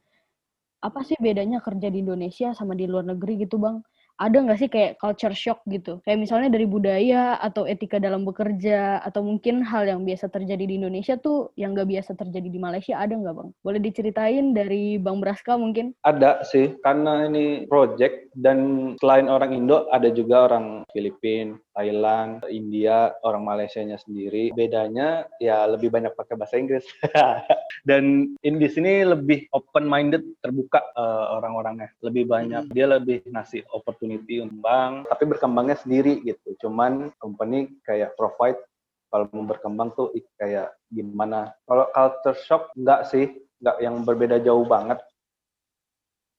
Apa 0.79 1.03
sih 1.03 1.19
bedanya 1.19 1.59
kerja 1.59 1.91
di 1.91 1.99
Indonesia 1.99 2.55
sama 2.55 2.71
di 2.71 2.87
luar 2.87 3.03
negeri 3.03 3.43
gitu 3.43 3.59
bang? 3.59 3.83
Ada 4.21 4.37
nggak 4.37 4.59
sih 4.61 4.69
kayak 4.69 5.01
culture 5.01 5.33
shock 5.33 5.65
gitu? 5.65 5.97
Kayak 6.05 6.21
misalnya 6.21 6.53
dari 6.53 6.69
budaya 6.69 7.41
atau 7.41 7.65
etika 7.65 7.97
dalam 7.97 8.21
bekerja 8.23 9.01
atau 9.01 9.25
mungkin 9.25 9.65
hal 9.65 9.89
yang 9.89 10.05
biasa 10.05 10.29
terjadi 10.29 10.69
di 10.69 10.77
Indonesia 10.77 11.17
tuh 11.17 11.49
yang 11.57 11.73
nggak 11.73 11.89
biasa 11.89 12.13
terjadi 12.13 12.47
di 12.47 12.59
Malaysia 12.61 12.95
ada 13.01 13.17
nggak 13.17 13.33
bang? 13.33 13.49
Boleh 13.65 13.81
diceritain 13.81 14.45
dari 14.53 15.01
Bang 15.01 15.17
Braska 15.17 15.57
mungkin? 15.57 15.97
Ada 16.05 16.45
sih, 16.45 16.77
karena 16.85 17.25
ini 17.25 17.65
project 17.65 18.29
dan 18.37 18.93
selain 19.01 19.27
orang 19.29 19.53
Indo 19.57 19.89
ada 19.89 20.09
juga 20.13 20.45
orang 20.49 20.85
Filipina, 20.93 21.57
Thailand, 21.73 22.45
India, 22.53 23.17
orang 23.25 23.41
Malaysia-nya 23.41 23.97
sendiri. 23.97 24.53
Bedanya 24.53 25.25
ya 25.41 25.65
lebih 25.65 25.89
banyak 25.89 26.13
pakai 26.13 26.37
bahasa 26.37 26.61
Inggris. 26.61 26.85
dan 27.89 28.33
in 28.45 28.55
di 28.61 28.69
sini 28.69 29.01
lebih 29.01 29.49
open 29.57 29.89
minded, 29.89 30.21
terbuka 30.45 30.85
uh, 30.93 31.33
orang-orangnya. 31.41 31.89
Lebih 32.05 32.29
banyak 32.29 32.69
hmm. 32.69 32.73
dia 32.73 32.85
lebih 32.85 33.25
ngasih 33.25 33.65
opportunity 33.73 34.02
opportunity 34.03 34.43
untuk 34.43 34.59
bank, 34.59 35.07
tapi 35.07 35.23
berkembangnya 35.31 35.79
sendiri 35.79 36.19
gitu. 36.27 36.59
Cuman 36.59 37.15
company 37.23 37.71
kayak 37.87 38.19
provide 38.19 38.59
kalau 39.07 39.31
mau 39.31 39.47
berkembang 39.47 39.95
tuh 39.95 40.11
kayak 40.35 40.75
gimana. 40.91 41.55
Kalau 41.63 41.87
culture 41.95 42.35
shock 42.43 42.63
enggak 42.75 43.07
sih, 43.07 43.31
enggak 43.63 43.77
yang 43.79 43.95
berbeda 44.03 44.43
jauh 44.43 44.67
banget. 44.67 44.99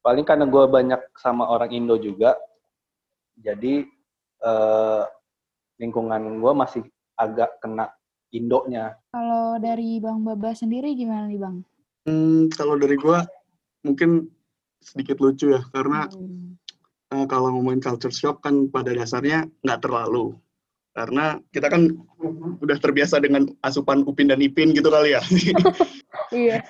Paling 0.05 0.29
karena 0.29 0.45
gue 0.45 0.65
banyak 0.69 1.01
sama 1.17 1.49
orang 1.49 1.73
Indo 1.73 1.97
juga, 1.97 2.37
jadi 3.41 3.89
eh, 4.45 5.05
lingkungan 5.81 6.45
gue 6.45 6.53
masih 6.53 6.85
agak 7.17 7.57
kena 7.65 7.89
Indonya. 8.29 8.93
Kalau 9.17 9.57
dari 9.57 9.97
Bang 10.05 10.21
Baba 10.21 10.53
sendiri 10.53 10.93
gimana 10.93 11.25
nih 11.25 11.41
Bang? 11.41 11.65
Hmm, 12.05 12.53
kalau 12.53 12.77
dari 12.77 13.01
gue 13.01 13.19
mungkin 13.81 14.29
sedikit 14.85 15.17
lucu 15.25 15.57
ya, 15.57 15.65
karena 15.73 16.05
hmm 16.13 16.64
uh, 17.15 17.27
kalau 17.31 17.55
ngomongin 17.55 17.79
culture 17.79 18.11
shock 18.11 18.43
kan 18.43 18.67
pada 18.75 18.91
dasarnya 18.91 19.47
nggak 19.63 19.87
terlalu 19.87 20.35
karena 20.95 21.43
kita 21.51 21.67
kan 21.67 21.91
udah 22.63 22.79
terbiasa 22.79 23.19
dengan 23.19 23.51
asupan 23.67 24.07
Upin 24.07 24.31
dan 24.31 24.39
Ipin 24.39 24.71
gitu 24.75 24.89
kali 24.91 25.15
ya. 25.15 25.23
Iya. 26.35 26.63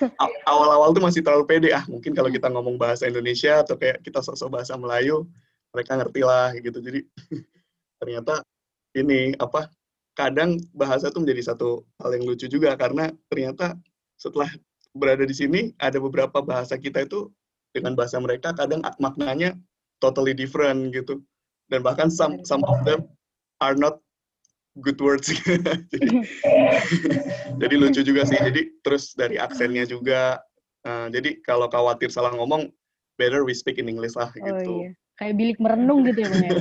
Awal-awal 0.44 0.92
tuh 0.92 1.00
masih 1.04 1.20
terlalu 1.24 1.44
pede 1.48 1.72
ah. 1.72 1.84
Mungkin 1.88 2.12
kalau 2.12 2.28
kita 2.28 2.52
ngomong 2.52 2.76
bahasa 2.76 3.08
Indonesia 3.08 3.64
atau 3.64 3.80
kayak 3.80 4.04
kita 4.04 4.20
sosok 4.20 4.60
bahasa 4.60 4.76
Melayu, 4.76 5.24
mereka 5.72 5.96
ngerti 5.96 6.20
lah 6.20 6.52
gitu. 6.56 6.84
Jadi 6.84 7.00
ternyata 8.00 8.44
ini 8.96 9.32
apa? 9.36 9.68
Kadang 10.16 10.60
bahasa 10.76 11.08
tuh 11.08 11.24
menjadi 11.24 11.54
satu 11.54 11.84
hal 12.00 12.16
yang 12.16 12.24
lucu 12.28 12.44
juga 12.48 12.76
karena 12.76 13.08
ternyata 13.28 13.76
setelah 14.20 14.48
berada 14.92 15.24
di 15.24 15.32
sini 15.36 15.60
ada 15.80 15.96
beberapa 15.96 16.44
bahasa 16.44 16.76
kita 16.76 17.04
itu 17.04 17.28
dengan 17.72 17.96
bahasa 17.96 18.20
mereka 18.20 18.52
kadang 18.52 18.84
maknanya 19.00 19.58
totally 20.04 20.36
different 20.36 20.92
gitu. 20.92 21.24
Dan 21.72 21.80
bahkan 21.80 22.12
some 22.12 22.44
some 22.44 22.60
of 22.68 22.84
them 22.84 23.08
are 23.64 23.72
not 23.72 24.04
good 24.84 25.00
words. 25.00 25.32
Jadi, 25.92 26.08
jadi 27.62 27.74
lucu 27.78 28.00
juga 28.04 28.28
sih. 28.28 28.36
Jadi 28.36 28.74
terus 28.84 29.16
dari 29.16 29.40
aksennya 29.40 29.88
juga 29.88 30.42
uh, 30.84 31.06
jadi 31.08 31.40
kalau 31.46 31.70
khawatir 31.70 32.10
salah 32.10 32.34
ngomong 32.34 32.68
better 33.16 33.46
we 33.46 33.54
speak 33.54 33.78
in 33.78 33.86
English 33.86 34.18
lah 34.18 34.28
oh, 34.34 34.42
gitu. 34.42 34.72
iya. 34.82 34.90
kayak 35.14 35.34
bilik 35.38 35.58
merenung 35.62 36.02
gitu 36.02 36.26
ya 36.26 36.28
bang 36.34 36.42
ya? 36.42 36.58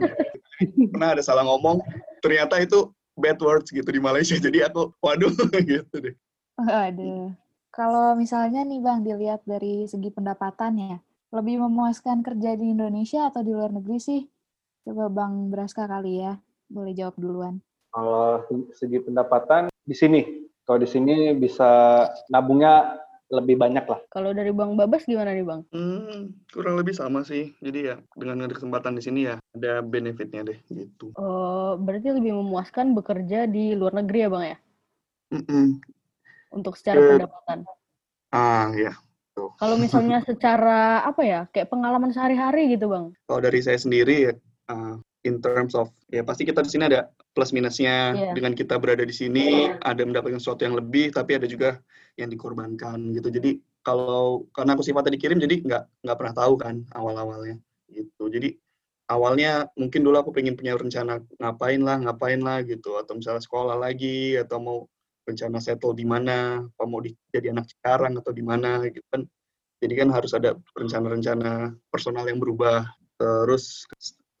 pernah 0.96 1.12
ada 1.12 1.20
salah 1.20 1.44
ngomong 1.44 1.84
ternyata 2.24 2.56
itu 2.64 2.88
bad 3.18 3.36
words 3.42 3.68
gitu 3.74 3.86
di 3.90 4.00
Malaysia. 4.00 4.38
Jadi 4.38 4.64
aku 4.64 4.94
waduh 5.02 5.34
gitu 5.52 5.94
deh. 5.98 6.14
Aduh. 6.58 7.34
Kalau 7.74 8.18
misalnya 8.18 8.66
nih 8.66 8.82
Bang 8.82 9.06
dilihat 9.06 9.44
dari 9.46 9.86
segi 9.86 10.10
pendapatan 10.10 10.72
ya, 10.78 10.96
lebih 11.28 11.60
memuaskan 11.60 12.24
kerja 12.24 12.56
di 12.56 12.72
Indonesia 12.72 13.28
atau 13.28 13.44
di 13.44 13.52
luar 13.52 13.72
negeri 13.72 13.98
sih? 14.00 14.22
Coba 14.88 15.12
Bang 15.12 15.52
Braska 15.52 15.84
kali 15.84 16.24
ya, 16.24 16.40
boleh 16.72 16.96
jawab 16.96 17.20
duluan. 17.20 17.60
Kalau 17.92 18.44
segi 18.72 19.00
pendapatan 19.00 19.68
di 19.84 19.92
sini, 19.96 20.48
kalau 20.64 20.80
di 20.80 20.88
sini 20.88 21.36
bisa 21.36 22.04
nabungnya 22.32 22.96
lebih 23.28 23.60
banyak 23.60 23.84
lah. 23.84 24.00
Kalau 24.08 24.32
dari 24.32 24.48
Bang 24.56 24.72
Babas 24.72 25.04
gimana 25.04 25.36
nih 25.36 25.44
Bang? 25.44 25.68
Hmm, 25.68 26.32
kurang 26.48 26.80
lebih 26.80 26.96
sama 26.96 27.20
sih. 27.28 27.52
Jadi 27.60 27.92
ya 27.92 28.00
dengan 28.16 28.48
ada 28.48 28.56
kesempatan 28.56 28.96
di 28.96 29.02
sini 29.04 29.28
ya 29.28 29.36
ada 29.52 29.84
benefitnya 29.84 30.48
deh 30.48 30.58
gitu. 30.72 31.12
Oh, 31.20 31.76
berarti 31.76 32.08
lebih 32.08 32.32
memuaskan 32.40 32.96
bekerja 32.96 33.44
di 33.44 33.76
luar 33.76 34.00
negeri 34.00 34.18
ya 34.24 34.28
Bang 34.32 34.44
ya? 34.48 34.56
Mm-mm. 35.36 35.84
Untuk 36.56 36.80
secara 36.80 37.04
Ke- 37.04 37.08
pendapatan. 37.12 37.58
Ah 38.32 38.72
ya. 38.72 38.96
Tuh. 39.38 39.54
Kalau 39.62 39.78
misalnya 39.78 40.18
secara 40.28 41.06
apa 41.06 41.22
ya, 41.22 41.40
kayak 41.54 41.70
pengalaman 41.70 42.10
sehari-hari 42.10 42.74
gitu 42.74 42.90
Bang? 42.90 43.14
Kalau 43.30 43.38
dari 43.38 43.62
saya 43.62 43.78
sendiri, 43.78 44.34
uh, 44.66 44.98
in 45.22 45.38
terms 45.38 45.78
of 45.78 45.94
ya 46.10 46.26
pasti 46.26 46.42
kita 46.42 46.66
di 46.66 46.70
sini 46.70 46.90
ada 46.90 47.06
plus 47.30 47.54
minusnya. 47.54 48.18
Iya. 48.18 48.32
Dengan 48.34 48.58
kita 48.58 48.82
berada 48.82 49.06
di 49.06 49.14
sini, 49.14 49.70
ada 49.78 50.02
mendapatkan 50.02 50.42
sesuatu 50.42 50.66
yang 50.66 50.74
lebih, 50.74 51.14
tapi 51.14 51.38
ada 51.38 51.46
juga 51.46 51.78
yang 52.18 52.34
dikorbankan 52.34 53.14
gitu. 53.14 53.30
Jadi 53.30 53.62
kalau 53.86 54.50
karena 54.50 54.74
aku 54.74 54.82
sifatnya 54.82 55.14
dikirim, 55.14 55.38
jadi 55.38 55.62
nggak 55.62 55.82
nggak 56.02 56.16
pernah 56.18 56.34
tahu 56.34 56.54
kan 56.58 56.82
awal-awalnya 56.98 57.62
gitu. 57.88 58.26
Jadi 58.26 58.58
awalnya 59.08 59.70
mungkin 59.78 60.02
dulu 60.04 60.16
aku 60.20 60.30
pengen 60.34 60.58
punya 60.58 60.74
rencana 60.74 61.22
ngapain 61.38 61.80
lah, 61.80 61.96
ngapain 62.02 62.42
lah 62.42 62.60
gitu, 62.66 62.98
atau 62.98 63.16
misalnya 63.16 63.40
sekolah 63.40 63.78
lagi, 63.78 64.36
atau 64.36 64.58
mau 64.58 64.78
rencana 65.28 65.60
settle 65.60 65.92
di 65.92 66.08
mana, 66.08 66.64
apa 66.64 66.84
mau 66.88 67.04
di, 67.04 67.12
jadi 67.28 67.52
anak 67.52 67.68
sekarang 67.68 68.16
atau 68.16 68.32
di 68.32 68.40
mana 68.40 68.80
gitu 68.88 69.04
kan. 69.12 69.28
Jadi 69.78 69.94
kan 69.94 70.08
harus 70.10 70.32
ada 70.34 70.56
rencana-rencana 70.74 71.76
personal 71.92 72.24
yang 72.26 72.40
berubah. 72.40 72.88
Terus 73.20 73.84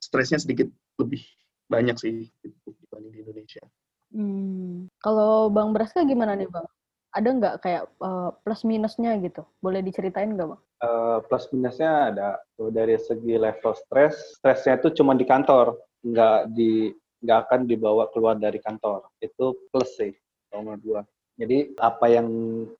stresnya 0.00 0.40
sedikit 0.40 0.66
lebih 0.98 1.22
banyak 1.68 1.94
sih 2.00 2.32
gitu, 2.42 2.74
dibanding 2.82 3.12
di 3.12 3.18
Indonesia. 3.22 3.64
Hmm. 4.08 4.88
Kalau 5.04 5.52
Bang 5.52 5.76
Braska 5.76 6.02
gimana 6.08 6.32
nih 6.34 6.48
Bang? 6.48 6.64
Ada 7.12 7.28
nggak 7.28 7.54
kayak 7.60 7.84
eh, 7.86 8.30
plus 8.42 8.62
minusnya 8.64 9.20
gitu? 9.20 9.44
Boleh 9.60 9.84
diceritain 9.84 10.32
nggak 10.32 10.48
Bang? 10.48 10.62
Eh, 10.80 11.18
plus 11.28 11.44
minusnya 11.52 12.14
ada 12.14 12.28
dari 12.72 12.96
segi 12.96 13.34
level 13.36 13.74
stres, 13.76 14.38
stresnya 14.40 14.80
itu 14.80 14.94
cuma 14.96 15.12
di 15.14 15.26
kantor, 15.28 15.76
nggak 16.02 16.54
di 16.56 16.90
nggak 17.18 17.38
akan 17.46 17.60
dibawa 17.66 18.06
keluar 18.14 18.38
dari 18.38 18.58
kantor. 18.62 19.06
Itu 19.18 19.54
plus 19.70 19.90
sih 19.98 20.14
kalau 20.48 20.62
menurut 20.64 20.82
gua. 20.84 21.02
Jadi 21.38 21.78
apa 21.78 22.06
yang 22.10 22.26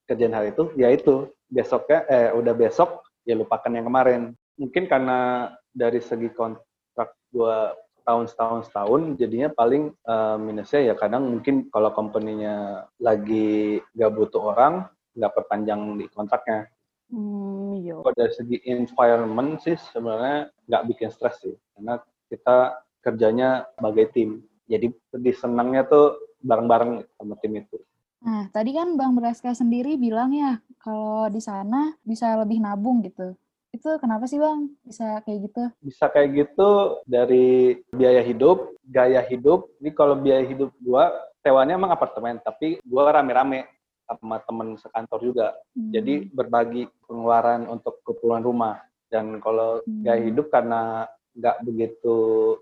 kerjaan 0.08 0.34
hari 0.34 0.50
itu, 0.50 0.74
ya 0.74 0.90
itu 0.90 1.30
besoknya 1.46 2.02
eh 2.10 2.30
udah 2.34 2.54
besok 2.58 3.06
ya 3.22 3.38
lupakan 3.38 3.70
yang 3.70 3.86
kemarin. 3.86 4.22
Mungkin 4.58 4.90
karena 4.90 5.52
dari 5.70 6.02
segi 6.02 6.28
kontrak 6.34 7.14
gua 7.30 7.76
tahun 8.02 8.24
setahun 8.24 8.72
setahun 8.72 9.20
jadinya 9.20 9.52
paling 9.52 9.92
eh, 9.92 10.36
minusnya 10.40 10.80
ya 10.90 10.94
kadang 10.96 11.28
mungkin 11.28 11.68
kalau 11.68 11.92
company-nya 11.92 12.88
lagi 12.98 13.78
nggak 13.92 14.12
butuh 14.16 14.56
orang 14.56 14.88
nggak 15.12 15.34
perpanjang 15.36 16.00
di 16.00 16.08
kontraknya 16.08 16.72
Hmm, 17.08 17.80
iya. 17.80 17.96
kalau 17.96 18.12
dari 18.12 18.32
segi 18.36 18.60
environment 18.68 19.64
sih 19.64 19.80
sebenarnya 19.96 20.52
nggak 20.68 20.84
bikin 20.92 21.08
stres 21.08 21.40
sih 21.40 21.56
karena 21.72 22.04
kita 22.28 22.84
kerjanya 23.00 23.64
sebagai 23.80 24.12
tim 24.12 24.44
jadi 24.68 24.92
lebih 25.16 25.32
senangnya 25.32 25.88
tuh 25.88 26.20
bareng-bareng 26.40 27.04
sama 27.14 27.34
tim 27.38 27.58
itu 27.58 27.78
Nah, 28.18 28.50
tadi 28.50 28.74
kan 28.74 28.98
Bang 28.98 29.14
Braska 29.14 29.54
sendiri 29.54 29.94
bilang 29.94 30.34
ya, 30.34 30.58
kalau 30.82 31.30
di 31.30 31.38
sana 31.38 31.94
bisa 32.02 32.34
lebih 32.34 32.58
nabung 32.58 32.98
gitu. 32.98 33.38
Itu 33.70 33.94
kenapa 34.02 34.26
sih 34.26 34.42
Bang 34.42 34.74
bisa 34.82 35.22
kayak 35.22 35.38
gitu? 35.46 35.62
bisa 35.78 36.10
kayak 36.10 36.34
gitu 36.34 36.98
dari 37.06 37.78
biaya 37.94 38.18
hidup 38.18 38.74
gaya 38.82 39.22
hidup 39.22 39.70
jadi 39.78 39.90
kalau 39.94 40.18
biaya 40.18 40.42
hidup 40.42 40.74
gua 40.82 41.14
sewanya 41.38 41.78
emang 41.78 41.94
apartemen 41.94 42.42
tapi 42.42 42.82
gua 42.82 43.14
rame-rame 43.14 43.70
sama 44.02 44.42
temen 44.42 44.74
sekantor 44.74 45.20
juga 45.22 45.46
Hmm. 45.78 45.94
jadi 45.94 46.14
berbagi 46.34 46.90
pengeluaran 47.06 47.70
untuk 47.70 48.02
keperluan 48.02 48.42
rumah 48.42 48.82
dan 49.06 49.38
kalau 49.38 49.78
Hmm. 49.86 50.02
gaya 50.02 50.26
hidup 50.26 50.50
karena 50.50 51.06
nggak 51.38 51.56
begitu 51.62 52.16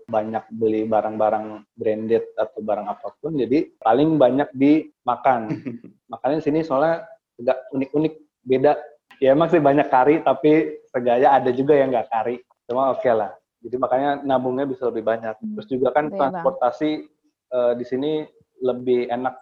banyak 0.05 0.45
beli 0.53 0.85
barang-barang 0.85 1.65
branded 1.73 2.29
atau 2.37 2.61
barang 2.61 2.85
apa 2.85 3.09
pun 3.17 3.33
jadi 3.33 3.73
paling 3.81 4.21
banyak 4.21 4.49
di 4.61 4.85
makan 5.01 5.49
makanya 6.05 6.39
sini 6.45 6.61
soalnya 6.61 7.09
agak 7.41 7.57
unik-unik 7.73 8.13
beda. 8.47 8.73
Ya 9.17 9.33
emang 9.33 9.49
sih 9.49 9.61
banyak 9.61 9.87
kari 9.89 10.21
tapi 10.21 10.77
segaya 10.93 11.33
ada 11.33 11.49
juga 11.49 11.73
yang 11.73 11.89
nggak 11.89 12.09
kari. 12.09 12.37
Cuma 12.69 12.93
oke 12.93 13.09
lah. 13.09 13.33
Jadi 13.65 13.75
makanya 13.81 14.21
nabungnya 14.21 14.69
bisa 14.69 14.87
lebih 14.89 15.03
banyak. 15.05 15.35
Hmm. 15.41 15.57
terus 15.57 15.67
juga 15.69 15.89
kan 15.91 16.13
transportasi 16.13 17.09
eh, 17.53 17.73
di 17.75 17.85
sini 17.85 18.11
lebih 18.61 19.09
enak 19.09 19.33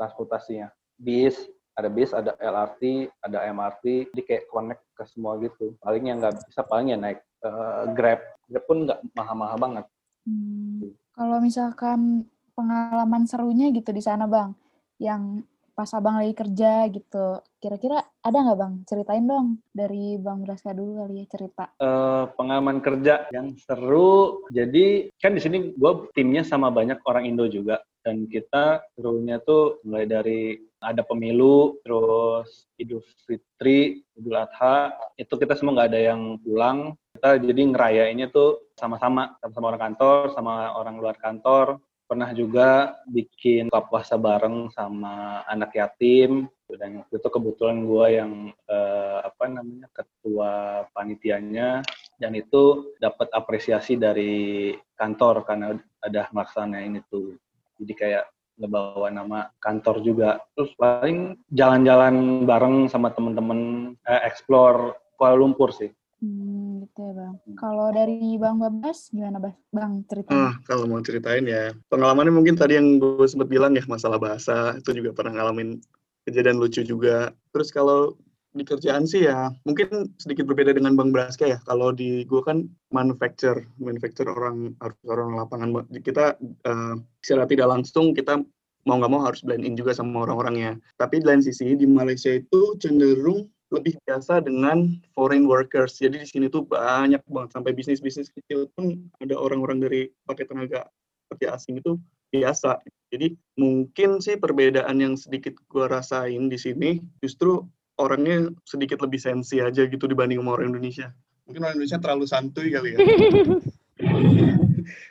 transportasinya. 0.00 0.72
Bis 0.96 1.36
ada 1.76 1.86
bis 1.92 2.10
ada 2.10 2.34
LRT 2.42 3.06
ada 3.22 3.38
MRT 3.54 4.10
jadi 4.10 4.22
kayak 4.24 4.44
connect 4.48 4.82
ke 4.96 5.04
semua 5.06 5.36
gitu. 5.44 5.76
Paling 5.84 6.08
yang 6.08 6.18
nggak 6.24 6.48
bisa 6.48 6.64
paling 6.64 6.90
ya 6.90 6.98
naik 6.98 7.20
eh, 7.44 7.84
Grab 7.94 8.20
Grab 8.48 8.64
pun 8.64 8.78
nggak 8.88 9.00
mahal-mahal 9.12 9.56
banget. 9.60 9.84
Hmm, 10.24 10.92
Kalau 11.12 11.38
misalkan 11.42 12.24
pengalaman 12.56 13.28
serunya 13.28 13.70
gitu 13.70 13.92
di 13.92 14.02
sana 14.02 14.24
Bang, 14.26 14.56
yang 14.98 15.44
pas 15.76 15.90
Abang 15.94 16.18
lagi 16.18 16.34
kerja 16.34 16.90
gitu, 16.90 17.38
kira-kira 17.58 17.98
ada 18.22 18.38
nggak 18.38 18.58
Bang? 18.58 18.74
Ceritain 18.86 19.26
dong 19.26 19.62
dari 19.74 20.16
Bang 20.18 20.46
Braska 20.46 20.70
dulu 20.70 21.04
kali 21.04 21.22
ya 21.22 21.26
cerita. 21.26 21.64
Eh, 21.78 22.24
pengalaman 22.38 22.78
kerja 22.78 23.26
yang 23.34 23.54
seru. 23.58 24.46
Jadi 24.54 25.10
kan 25.18 25.34
di 25.34 25.42
sini 25.42 25.74
gue 25.74 25.92
timnya 26.14 26.46
sama 26.46 26.70
banyak 26.70 27.02
orang 27.04 27.26
Indo 27.26 27.50
juga 27.50 27.82
dan 28.08 28.24
kita 28.30 28.80
serunya 28.96 29.36
tuh 29.42 29.82
mulai 29.84 30.08
dari 30.08 30.56
ada 30.78 31.02
pemilu, 31.02 31.76
terus 31.82 32.70
Idul 32.78 33.02
Fitri, 33.26 34.00
Idul 34.14 34.38
Adha, 34.38 34.94
itu 35.18 35.34
kita 35.34 35.58
semua 35.58 35.74
nggak 35.74 35.90
ada 35.92 36.00
yang 36.14 36.38
pulang. 36.40 36.94
Kita 37.12 37.34
jadi 37.36 37.62
ngerayainnya 37.74 38.30
tuh 38.30 38.72
sama-sama, 38.78 39.34
sama-sama 39.42 39.74
orang 39.74 39.82
kantor, 39.90 40.18
sama 40.32 40.72
orang 40.78 40.96
luar 41.02 41.18
kantor. 41.18 41.82
Pernah 42.08 42.32
juga 42.32 42.96
bikin 43.04 43.68
buka 43.68 43.84
puasa 43.84 44.16
bareng 44.16 44.72
sama 44.72 45.44
anak 45.44 45.76
yatim, 45.76 46.48
dan 46.72 47.04
waktu 47.04 47.20
itu 47.20 47.28
kebetulan 47.28 47.84
gue 47.84 48.06
yang 48.16 48.32
eh, 48.48 49.18
apa 49.28 49.44
namanya 49.52 49.92
ketua 49.92 50.84
panitianya. 50.96 51.84
Dan 52.16 52.32
itu 52.32 52.96
dapat 52.96 53.28
apresiasi 53.36 54.00
dari 54.00 54.72
kantor 54.96 55.44
karena 55.44 55.76
ada 56.00 56.32
melaksanain 56.32 56.96
itu 56.96 57.36
jadi 57.78 57.92
kayak 57.94 58.24
ngebawa 58.58 59.08
nama 59.14 59.38
kantor 59.62 60.02
juga. 60.02 60.42
Terus 60.58 60.74
paling 60.74 61.38
jalan-jalan 61.54 62.42
bareng 62.44 62.90
sama 62.90 63.14
temen-temen 63.14 63.94
eh, 64.02 64.20
explore 64.26 64.98
Kuala 65.14 65.38
Lumpur 65.38 65.70
sih. 65.70 65.90
Hmm, 66.18 66.57
gitu 66.84 66.98
ya 67.02 67.12
Bang. 67.14 67.34
Kalau 67.58 67.88
dari 67.90 68.36
Bang 68.38 68.56
Babas, 68.62 69.10
gimana? 69.10 69.38
Bang 69.70 70.02
Ah, 70.02 70.06
ceritanya? 70.06 70.50
kalau 70.68 70.84
mau 70.86 71.00
ceritain 71.02 71.44
ya, 71.44 71.72
pengalamannya 71.88 72.34
mungkin 72.34 72.54
tadi 72.54 72.76
yang 72.76 73.00
gue 73.00 73.26
sempat 73.26 73.48
bilang 73.48 73.74
ya, 73.74 73.84
masalah 73.88 74.20
bahasa, 74.20 74.76
itu 74.76 74.94
juga 74.94 75.16
pernah 75.16 75.38
ngalamin 75.38 75.80
kejadian 76.28 76.60
lucu 76.60 76.84
juga. 76.84 77.32
Terus 77.54 77.72
kalau 77.72 78.14
di 78.52 78.64
kerjaan 78.64 79.04
sih 79.04 79.28
ya, 79.28 79.52
mungkin 79.64 80.12
sedikit 80.18 80.48
berbeda 80.48 80.72
dengan 80.72 80.96
Bang 80.96 81.12
Braska 81.12 81.46
ya. 81.46 81.58
Kalau 81.64 81.92
di 81.92 82.24
gue 82.24 82.40
kan 82.44 82.64
manufacture, 82.92 83.60
manufacture 83.80 84.28
orang 84.28 84.72
harus 84.80 84.98
orang 85.08 85.36
lapangan. 85.36 85.68
Kita 86.00 86.36
eh, 86.42 86.94
secara 87.24 87.44
tidak 87.48 87.68
langsung 87.68 88.12
kita 88.12 88.40
mau 88.88 88.96
nggak 88.96 89.12
mau 89.12 89.20
harus 89.20 89.44
blend 89.44 89.68
in 89.68 89.76
juga 89.76 89.92
sama 89.92 90.24
orang-orangnya. 90.24 90.80
Tapi 90.96 91.20
di 91.20 91.24
lain 91.28 91.44
sisi 91.44 91.76
di 91.76 91.84
Malaysia 91.84 92.32
itu 92.32 92.76
cenderung 92.80 93.48
lebih 93.68 94.00
biasa 94.08 94.40
dengan 94.40 94.96
foreign 95.12 95.44
workers. 95.44 96.00
Jadi 96.00 96.24
di 96.24 96.28
sini 96.28 96.46
tuh 96.48 96.64
banyak 96.64 97.20
banget 97.28 97.50
sampai 97.52 97.76
bisnis-bisnis 97.76 98.32
kecil 98.32 98.68
pun 98.72 98.96
ada 99.20 99.36
orang-orang 99.36 99.84
dari 99.84 100.00
pakai 100.24 100.48
tenaga 100.48 100.88
kerja 101.28 101.56
asing 101.56 101.80
itu 101.80 102.00
biasa. 102.32 102.80
Jadi 103.12 103.36
mungkin 103.60 104.20
sih 104.24 104.40
perbedaan 104.40 104.96
yang 105.00 105.14
sedikit 105.16 105.56
gua 105.68 105.88
rasain 105.88 106.48
di 106.48 106.56
sini 106.56 107.00
justru 107.20 107.64
orangnya 108.00 108.48
sedikit 108.64 109.04
lebih 109.04 109.20
sensi 109.20 109.60
aja 109.60 109.84
gitu 109.84 110.08
dibanding 110.08 110.40
sama 110.40 110.56
orang 110.56 110.72
Indonesia. 110.72 111.12
Mungkin 111.44 111.60
orang 111.64 111.74
Indonesia 111.76 112.00
terlalu 112.00 112.24
santuy 112.28 112.68
kali 112.72 112.96
ya. 112.96 112.98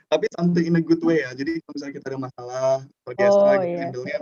Tapi 0.07 0.25
santuy 0.33 0.71
in 0.71 0.79
a 0.79 0.81
good 0.81 1.03
way 1.03 1.21
ya. 1.21 1.35
Jadi 1.35 1.59
kalau 1.61 1.73
misalnya 1.75 1.93
kita 1.99 2.05
ada 2.09 2.19
masalah 2.21 2.69
orkestra 3.05 3.51
Oh, 3.51 3.53
gitu 3.59 3.67
iya. 3.67 3.79
handle-nya 3.85 4.17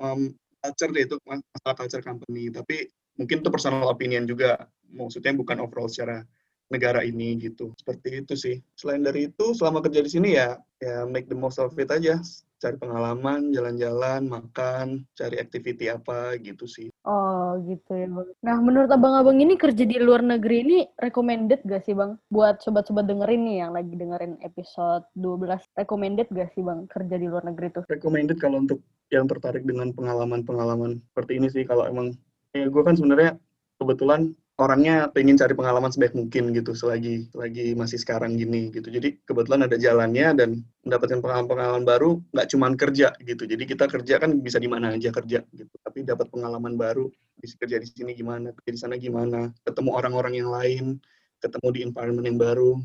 um, 0.00 0.20
culture 0.64 0.90
deh 0.90 1.04
itu 1.04 1.16
masalah 1.26 1.74
culture 1.76 2.02
company. 2.02 2.48
Tapi 2.48 2.88
mungkin 3.16 3.42
itu 3.42 3.50
personal 3.52 3.88
opinion 3.88 4.24
juga. 4.28 4.68
Maksudnya 4.86 5.34
bukan 5.34 5.60
overall 5.60 5.90
secara 5.90 6.22
negara 6.70 7.02
ini 7.02 7.38
gitu. 7.38 7.74
Seperti 7.78 8.22
itu 8.22 8.34
sih. 8.34 8.56
Selain 8.74 9.02
dari 9.02 9.30
itu, 9.30 9.54
selama 9.54 9.82
kerja 9.82 10.02
di 10.02 10.10
sini 10.10 10.38
ya 10.38 10.58
ya 10.82 11.08
make 11.08 11.26
the 11.26 11.36
most 11.36 11.56
of 11.56 11.74
it 11.78 11.88
aja. 11.90 12.20
Cari 12.56 12.80
pengalaman, 12.80 13.52
jalan-jalan, 13.52 14.32
makan, 14.32 15.04
cari 15.12 15.36
activity 15.36 15.92
apa 15.92 16.40
gitu 16.40 16.64
sih. 16.64 16.88
Oh 17.04 17.60
gitu 17.68 17.92
ya 17.92 18.08
bang. 18.08 18.28
Nah 18.40 18.56
menurut 18.64 18.88
abang-abang 18.88 19.36
ini 19.44 19.60
kerja 19.60 19.84
di 19.84 20.00
luar 20.00 20.24
negeri 20.24 20.64
ini 20.64 20.78
recommended 20.96 21.60
gak 21.68 21.84
sih 21.84 21.92
bang? 21.92 22.16
Buat 22.32 22.64
sobat-sobat 22.64 23.04
dengerin 23.12 23.44
nih 23.44 23.56
yang 23.60 23.76
lagi 23.76 23.92
dengerin 23.92 24.40
episode 24.40 25.04
12. 25.20 25.68
Recommended 25.76 26.32
gak 26.32 26.48
sih 26.56 26.64
bang 26.64 26.88
kerja 26.88 27.14
di 27.20 27.26
luar 27.28 27.44
negeri 27.44 27.76
tuh? 27.76 27.84
Recommended 27.92 28.40
kalau 28.40 28.64
untuk 28.64 28.80
yang 29.12 29.28
tertarik 29.28 29.62
dengan 29.62 29.92
pengalaman-pengalaman 29.92 30.98
seperti 31.12 31.36
ini 31.36 31.52
sih 31.52 31.62
kalau 31.68 31.84
emang 31.84 32.16
Ya, 32.56 32.66
gue 32.72 32.82
kan 32.82 32.96
sebenarnya 32.96 33.36
kebetulan 33.76 34.32
orangnya 34.56 35.12
pengen 35.12 35.36
cari 35.36 35.52
pengalaman 35.52 35.92
sebaik 35.92 36.16
mungkin 36.16 36.48
gitu 36.56 36.72
selagi 36.72 37.28
selagi 37.28 37.76
masih 37.76 38.00
sekarang 38.00 38.40
gini 38.40 38.72
gitu. 38.72 38.88
Jadi 38.88 39.20
kebetulan 39.28 39.68
ada 39.68 39.76
jalannya 39.76 40.32
dan 40.32 40.64
mendapatkan 40.80 41.20
pengalaman-pengalaman 41.20 41.84
baru 41.84 42.10
nggak 42.32 42.48
cuma 42.56 42.72
kerja 42.72 43.12
gitu. 43.20 43.44
Jadi 43.44 43.64
kita 43.68 43.84
kerja 43.84 44.16
kan 44.16 44.40
bisa 44.40 44.56
di 44.56 44.68
mana 44.72 44.96
aja 44.96 45.12
kerja 45.12 45.44
gitu. 45.52 45.74
Tapi 45.84 46.08
dapat 46.08 46.32
pengalaman 46.32 46.80
baru 46.80 47.12
bisa 47.36 47.60
kerja 47.60 47.76
di 47.76 47.84
sini 47.84 48.16
gimana, 48.16 48.56
kerja 48.56 48.70
di 48.72 48.80
sana 48.80 48.96
gimana, 48.96 49.52
ketemu 49.68 49.90
orang-orang 49.92 50.40
yang 50.40 50.48
lain, 50.48 50.96
ketemu 51.36 51.68
di 51.76 51.80
environment 51.84 52.24
yang 52.24 52.40
baru. 52.40 52.80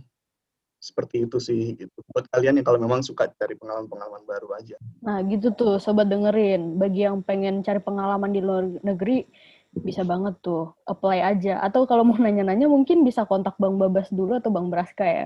Seperti 0.81 1.29
itu 1.29 1.37
sih 1.37 1.77
gitu. 1.77 1.93
Buat 2.09 2.25
kalian 2.33 2.57
yang 2.57 2.65
kalau 2.65 2.81
memang 2.81 3.05
suka 3.05 3.29
cari 3.37 3.53
pengalaman-pengalaman 3.53 4.25
baru 4.25 4.49
aja. 4.57 4.75
Nah, 5.05 5.21
gitu 5.29 5.53
tuh 5.53 5.77
sobat 5.77 6.09
dengerin. 6.09 6.81
Bagi 6.81 7.05
yang 7.05 7.21
pengen 7.21 7.61
cari 7.61 7.77
pengalaman 7.77 8.33
di 8.33 8.41
luar 8.41 8.65
negeri, 8.81 9.29
bisa 9.71 10.03
banget 10.03 10.35
tuh 10.43 10.75
apply 10.83 11.23
aja. 11.23 11.63
Atau 11.63 11.87
kalau 11.87 12.03
mau 12.03 12.19
nanya-nanya 12.19 12.67
mungkin 12.67 13.07
bisa 13.07 13.23
kontak 13.23 13.55
Bang 13.55 13.79
Babas 13.79 14.11
dulu 14.11 14.37
atau 14.37 14.51
Bang 14.51 14.67
Braska 14.67 15.03
ya? 15.07 15.25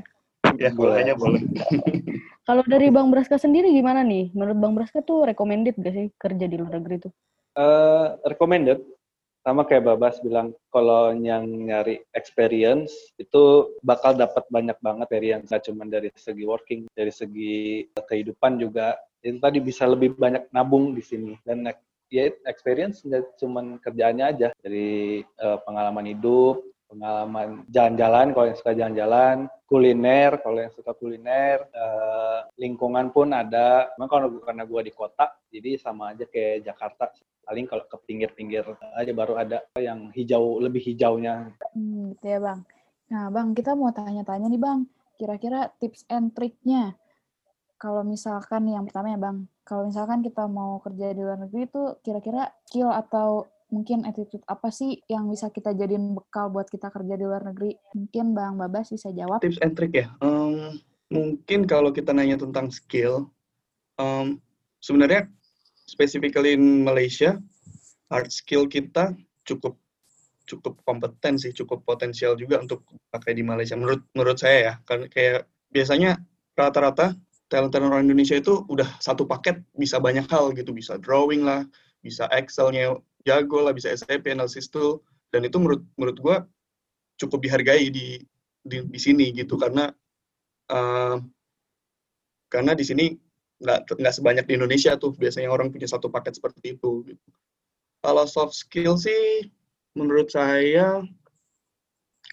Ya 0.62 0.69
boleh. 0.71 1.01
aja 1.01 1.13
boleh. 1.17 1.41
Kalau 2.47 2.62
dari 2.69 2.93
Bang 2.93 3.10
Braska 3.10 3.41
sendiri 3.41 3.73
gimana 3.73 4.05
nih? 4.05 4.29
Menurut 4.38 4.58
Bang 4.62 4.77
Braska 4.77 5.01
tuh 5.01 5.25
recommended 5.25 5.73
gak 5.81 5.93
sih 5.97 6.08
kerja 6.13 6.45
di 6.45 6.55
luar 6.62 6.77
negeri 6.77 7.10
tuh? 7.10 7.13
Uh, 7.58 8.21
recommended. 8.29 8.86
Sama 9.41 9.65
kayak 9.65 9.86
Babas 9.86 10.21
bilang 10.21 10.58
kalau 10.73 11.13
yang 11.13 11.45
nyari 11.45 12.01
experience 12.17 12.93
itu 13.17 13.73
bakal 13.81 14.13
dapat 14.13 14.45
banyak 14.53 14.77
banget 14.77 15.10
experience. 15.10 15.49
Gak 15.49 15.65
cuma 15.65 15.89
dari 15.89 16.13
segi 16.13 16.43
working 16.45 16.86
dari 16.93 17.10
segi 17.10 17.89
kehidupan 17.97 18.62
juga. 18.62 18.93
Itu 19.25 19.41
tadi 19.41 19.58
bisa 19.58 19.89
lebih 19.89 20.13
banyak 20.13 20.53
nabung 20.53 20.93
di 20.93 21.01
sini 21.01 21.34
dan 21.41 21.65
ya 22.10 22.32
experience 22.46 23.02
nggak 23.06 23.39
cuma 23.41 23.80
kerjaannya 23.82 24.26
aja. 24.26 24.48
Dari 24.60 25.24
uh, 25.41 25.60
pengalaman 25.63 26.10
hidup 26.10 26.63
pengalaman 26.86 27.65
jalan-jalan 27.74 28.32
kalau 28.32 28.46
yang 28.48 28.58
suka 28.58 28.72
jalan-jalan 28.78 29.38
kuliner 29.65 30.32
kalau 30.39 30.60
yang 30.62 30.74
suka 30.74 30.94
kuliner 30.94 31.65
uh, 31.74 32.46
lingkungan 32.56 33.10
pun 33.10 33.34
ada. 33.34 33.89
Memang 33.98 34.10
kalau 34.10 34.28
karena 34.41 34.63
gue 34.63 34.82
di 34.86 34.94
kota 34.94 35.34
jadi 35.50 35.76
sama 35.82 36.13
aja 36.13 36.24
kayak 36.30 36.65
Jakarta. 36.65 37.12
Paling 37.46 37.70
kalau 37.70 37.86
ke 37.86 37.98
pinggir-pinggir 38.10 38.65
aja 38.98 39.12
baru 39.13 39.38
ada 39.38 39.62
yang 39.78 40.10
hijau 40.13 40.58
lebih 40.62 40.82
hijaunya. 40.82 41.54
Hmm, 41.74 42.13
gitu 42.18 42.26
ya 42.26 42.39
bang. 42.41 42.60
Nah 43.13 43.26
bang 43.30 43.48
kita 43.54 43.78
mau 43.78 43.94
tanya-tanya 43.94 44.50
nih 44.50 44.62
bang. 44.62 44.80
Kira-kira 45.15 45.70
tips 45.78 46.06
and 46.10 46.34
triknya 46.34 46.98
kalau 47.78 48.02
misalkan 48.02 48.65
yang 48.72 48.88
pertama 48.88 49.13
ya 49.13 49.20
bang 49.20 49.38
kalau 49.65 49.89
misalkan 49.89 50.21
kita 50.21 50.45
mau 50.45 50.78
kerja 50.80 51.12
di 51.12 51.21
luar 51.25 51.41
negeri 51.41 51.65
itu 51.65 51.84
kira-kira 52.06 52.54
skill 52.69 52.93
atau 52.93 53.49
mungkin 53.73 54.06
attitude 54.06 54.45
apa 54.45 54.69
sih 54.69 55.01
yang 55.10 55.25
bisa 55.25 55.49
kita 55.49 55.73
jadiin 55.73 56.13
bekal 56.13 56.54
buat 56.54 56.69
kita 56.69 56.93
kerja 56.93 57.17
di 57.17 57.25
luar 57.25 57.41
negeri? 57.49 57.73
Mungkin 57.97 58.38
Bang 58.38 58.62
Babas 58.62 58.93
bisa 58.93 59.10
jawab. 59.10 59.41
Tips 59.41 59.58
and 59.65 59.73
trick 59.73 59.97
ya. 59.97 60.13
Um, 60.21 60.78
mungkin 61.10 61.65
kalau 61.65 61.89
kita 61.89 62.13
nanya 62.13 62.38
tentang 62.38 62.69
skill, 62.69 63.34
um, 63.97 64.38
sebenarnya 64.86 65.25
specifically 65.89 66.54
in 66.54 66.86
Malaysia, 66.86 67.41
hard 68.13 68.30
skill 68.30 68.69
kita 68.69 69.17
cukup 69.49 69.82
cukup 70.45 70.78
kompeten 70.86 71.41
sih, 71.41 71.49
cukup 71.58 71.82
potensial 71.89 72.38
juga 72.38 72.62
untuk 72.62 72.86
pakai 73.10 73.34
di 73.34 73.41
Malaysia. 73.41 73.73
Menurut 73.73 74.06
menurut 74.13 74.38
saya 74.38 74.58
ya, 74.62 74.73
kan 74.86 75.10
kayak 75.10 75.49
biasanya 75.73 76.21
rata-rata 76.54 77.17
talent-talent 77.49 77.93
orang 77.93 78.05
Indonesia 78.10 78.38
itu 78.38 78.65
udah 78.67 78.88
satu 78.97 79.29
paket 79.29 79.62
bisa 79.77 80.01
banyak 80.01 80.25
hal 80.29 80.51
gitu, 80.58 80.73
bisa 80.73 80.97
drawing 80.97 81.45
lah, 81.45 81.65
bisa 82.01 82.25
Excel-nya 82.34 82.97
jago 83.25 83.62
lah, 83.62 83.73
bisa 83.73 83.93
SAP 83.93 84.25
analysis 84.29 84.69
tool, 84.69 85.01
dan 85.29 85.45
itu 85.45 85.58
menurut 85.62 85.81
menurut 85.97 86.17
gue 86.21 86.38
cukup 87.21 87.39
dihargai 87.45 87.89
di 87.93 88.21
di, 88.65 88.81
di 88.81 88.99
sini 88.99 89.29
gitu 89.31 89.55
karena 89.62 89.93
uh, 90.73 91.21
karena 92.49 92.73
di 92.73 92.86
sini 92.86 93.05
nggak 93.62 93.97
nggak 93.97 94.15
sebanyak 94.15 94.45
di 94.49 94.53
Indonesia 94.58 94.97
tuh 94.99 95.15
biasanya 95.15 95.47
orang 95.47 95.71
punya 95.71 95.88
satu 95.88 96.12
paket 96.12 96.38
seperti 96.38 96.75
itu. 96.75 97.05
Gitu. 97.08 97.27
Kalau 98.01 98.25
soft 98.29 98.58
skill 98.58 98.97
sih 98.99 99.49
menurut 99.95 100.27
saya 100.29 101.01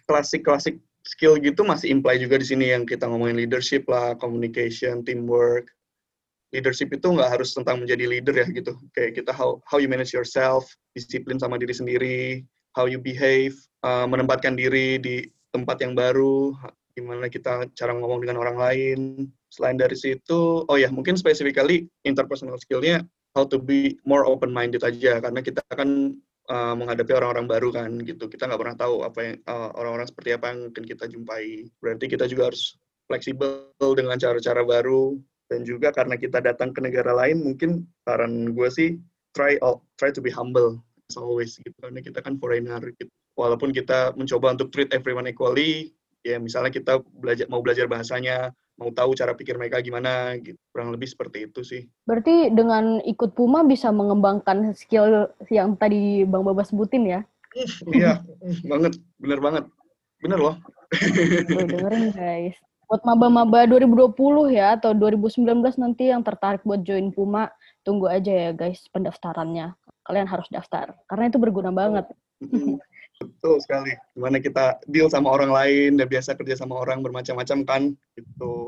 klasik-klasik 0.09 0.83
skill 1.03 1.39
gitu 1.39 1.67
masih 1.67 1.91
imply 1.91 2.19
juga 2.19 2.39
di 2.39 2.47
sini 2.47 2.71
yang 2.71 2.87
kita 2.87 3.07
ngomongin 3.07 3.39
leadership 3.39 3.87
lah, 3.91 4.15
communication, 4.19 5.03
teamwork. 5.03 5.71
Leadership 6.53 6.93
itu 6.93 7.09
nggak 7.09 7.39
harus 7.39 7.57
tentang 7.57 7.81
menjadi 7.81 8.05
leader 8.05 8.35
ya 8.37 8.47
gitu. 8.53 8.77
Kayak 8.93 9.23
kita 9.23 9.33
how 9.33 9.59
how 9.65 9.81
you 9.81 9.89
manage 9.89 10.13
yourself, 10.13 10.69
disiplin 10.93 11.41
sama 11.41 11.57
diri 11.57 11.73
sendiri, 11.73 12.21
how 12.77 12.85
you 12.85 13.01
behave, 13.01 13.57
uh, 13.83 14.05
menempatkan 14.05 14.55
diri 14.55 15.01
di 15.01 15.25
tempat 15.53 15.81
yang 15.81 15.97
baru, 15.97 16.53
gimana 16.93 17.29
kita 17.33 17.69
cara 17.73 17.93
ngomong 17.97 18.25
dengan 18.25 18.41
orang 18.41 18.57
lain. 18.61 19.01
Selain 19.49 19.77
dari 19.81 19.97
situ, 19.97 20.65
oh 20.65 20.77
ya 20.77 20.89
mungkin 20.93 21.17
specifically 21.17 21.89
interpersonal 22.05 22.57
skill-nya 22.61 23.05
how 23.33 23.45
to 23.49 23.57
be 23.57 23.97
more 24.05 24.29
open-minded 24.29 24.85
aja 24.85 25.21
karena 25.21 25.41
kita 25.41 25.61
kan 25.73 26.17
uh, 26.53 26.75
menghadapi 26.77 27.13
orang-orang 27.17 27.49
baru 27.49 27.69
kan 27.73 27.91
gitu. 28.05 28.29
Kita 28.29 28.45
nggak 28.45 28.61
pernah 28.61 28.77
tahu 28.77 28.95
apa 29.09 29.19
yang 29.25 29.37
uh, 29.49 29.73
orang-orang 29.81 30.07
seperti 30.07 30.31
apa 30.37 30.53
yang 30.53 30.59
mungkin 30.69 30.85
kita 30.85 31.05
jumpai. 31.09 31.73
Berarti 31.81 32.05
kita 32.13 32.29
juga 32.29 32.53
harus 32.53 32.77
fleksibel 33.09 33.73
dengan 33.97 34.21
cara-cara 34.21 34.61
baru 34.63 35.17
dan 35.49 35.65
juga 35.65 35.93
karena 35.93 36.17
kita 36.17 36.41
datang 36.41 36.73
ke 36.73 36.81
negara 36.81 37.13
lain 37.13 37.45
mungkin 37.45 37.85
saran 38.09 38.57
gue 38.57 38.69
sih 38.73 38.91
try 39.37 39.57
oh, 39.61 39.81
try 40.01 40.13
to 40.13 40.25
be 40.25 40.33
humble 40.33 40.81
as 41.09 41.17
always 41.17 41.57
gitu 41.61 41.75
karena 41.81 42.01
kita 42.05 42.21
kan 42.21 42.37
foreigner 42.37 42.81
gitu. 42.97 43.09
Walaupun 43.33 43.73
kita 43.73 44.13
mencoba 44.13 44.53
untuk 44.53 44.69
treat 44.69 44.93
everyone 44.93 45.25
equally, 45.25 45.97
ya 46.21 46.37
misalnya 46.37 46.69
kita 46.69 47.01
belajar 47.17 47.49
mau 47.49 47.65
belajar 47.65 47.89
bahasanya, 47.89 48.53
mau 48.83 48.91
tahu 48.91 49.15
cara 49.15 49.39
pikir 49.39 49.55
mereka 49.55 49.79
gimana 49.79 50.35
gitu. 50.43 50.59
Kurang 50.75 50.91
lebih 50.91 51.07
seperti 51.07 51.47
itu 51.47 51.63
sih. 51.63 51.87
Berarti 52.03 52.51
dengan 52.51 52.99
ikut 53.07 53.39
Puma 53.39 53.63
bisa 53.63 53.95
mengembangkan 53.95 54.75
skill 54.75 55.31
yang 55.49 55.79
tadi 55.79 56.27
Bang 56.27 56.43
Babas 56.43 56.75
sebutin 56.75 57.07
ya? 57.07 57.21
Iya. 57.87 58.27
Banget. 58.67 58.99
Bener 59.23 59.39
banget. 59.39 59.65
Bener 60.19 60.39
loh. 60.43 60.57
Tuh, 61.47 61.65
dengerin 61.71 62.11
guys. 62.11 62.59
Buat 62.91 63.07
maba-maba 63.09 63.65
2020 63.65 64.53
ya 64.53 64.77
atau 64.77 64.93
2019 64.93 65.49
nanti 65.81 66.13
yang 66.13 66.21
tertarik 66.21 66.61
buat 66.67 66.85
join 66.85 67.09
Puma 67.15 67.49
tunggu 67.87 68.11
aja 68.11 68.29
ya 68.29 68.51
guys 68.53 68.85
pendaftarannya. 68.93 69.73
Kalian 70.05 70.27
harus 70.27 70.51
daftar 70.51 70.93
karena 71.07 71.31
itu 71.31 71.39
berguna 71.39 71.71
banget. 71.71 72.11
Betul 73.23 73.63
sekali. 73.63 73.95
Gimana 74.19 74.43
kita 74.43 74.83
deal 74.91 75.07
sama 75.07 75.31
orang 75.31 75.55
lain, 75.55 75.95
dan 75.95 76.11
biasa 76.11 76.35
kerja 76.35 76.59
sama 76.59 76.75
orang 76.83 77.07
bermacam-macam 77.07 77.59
kan, 77.63 77.83
gitu. 78.19 78.62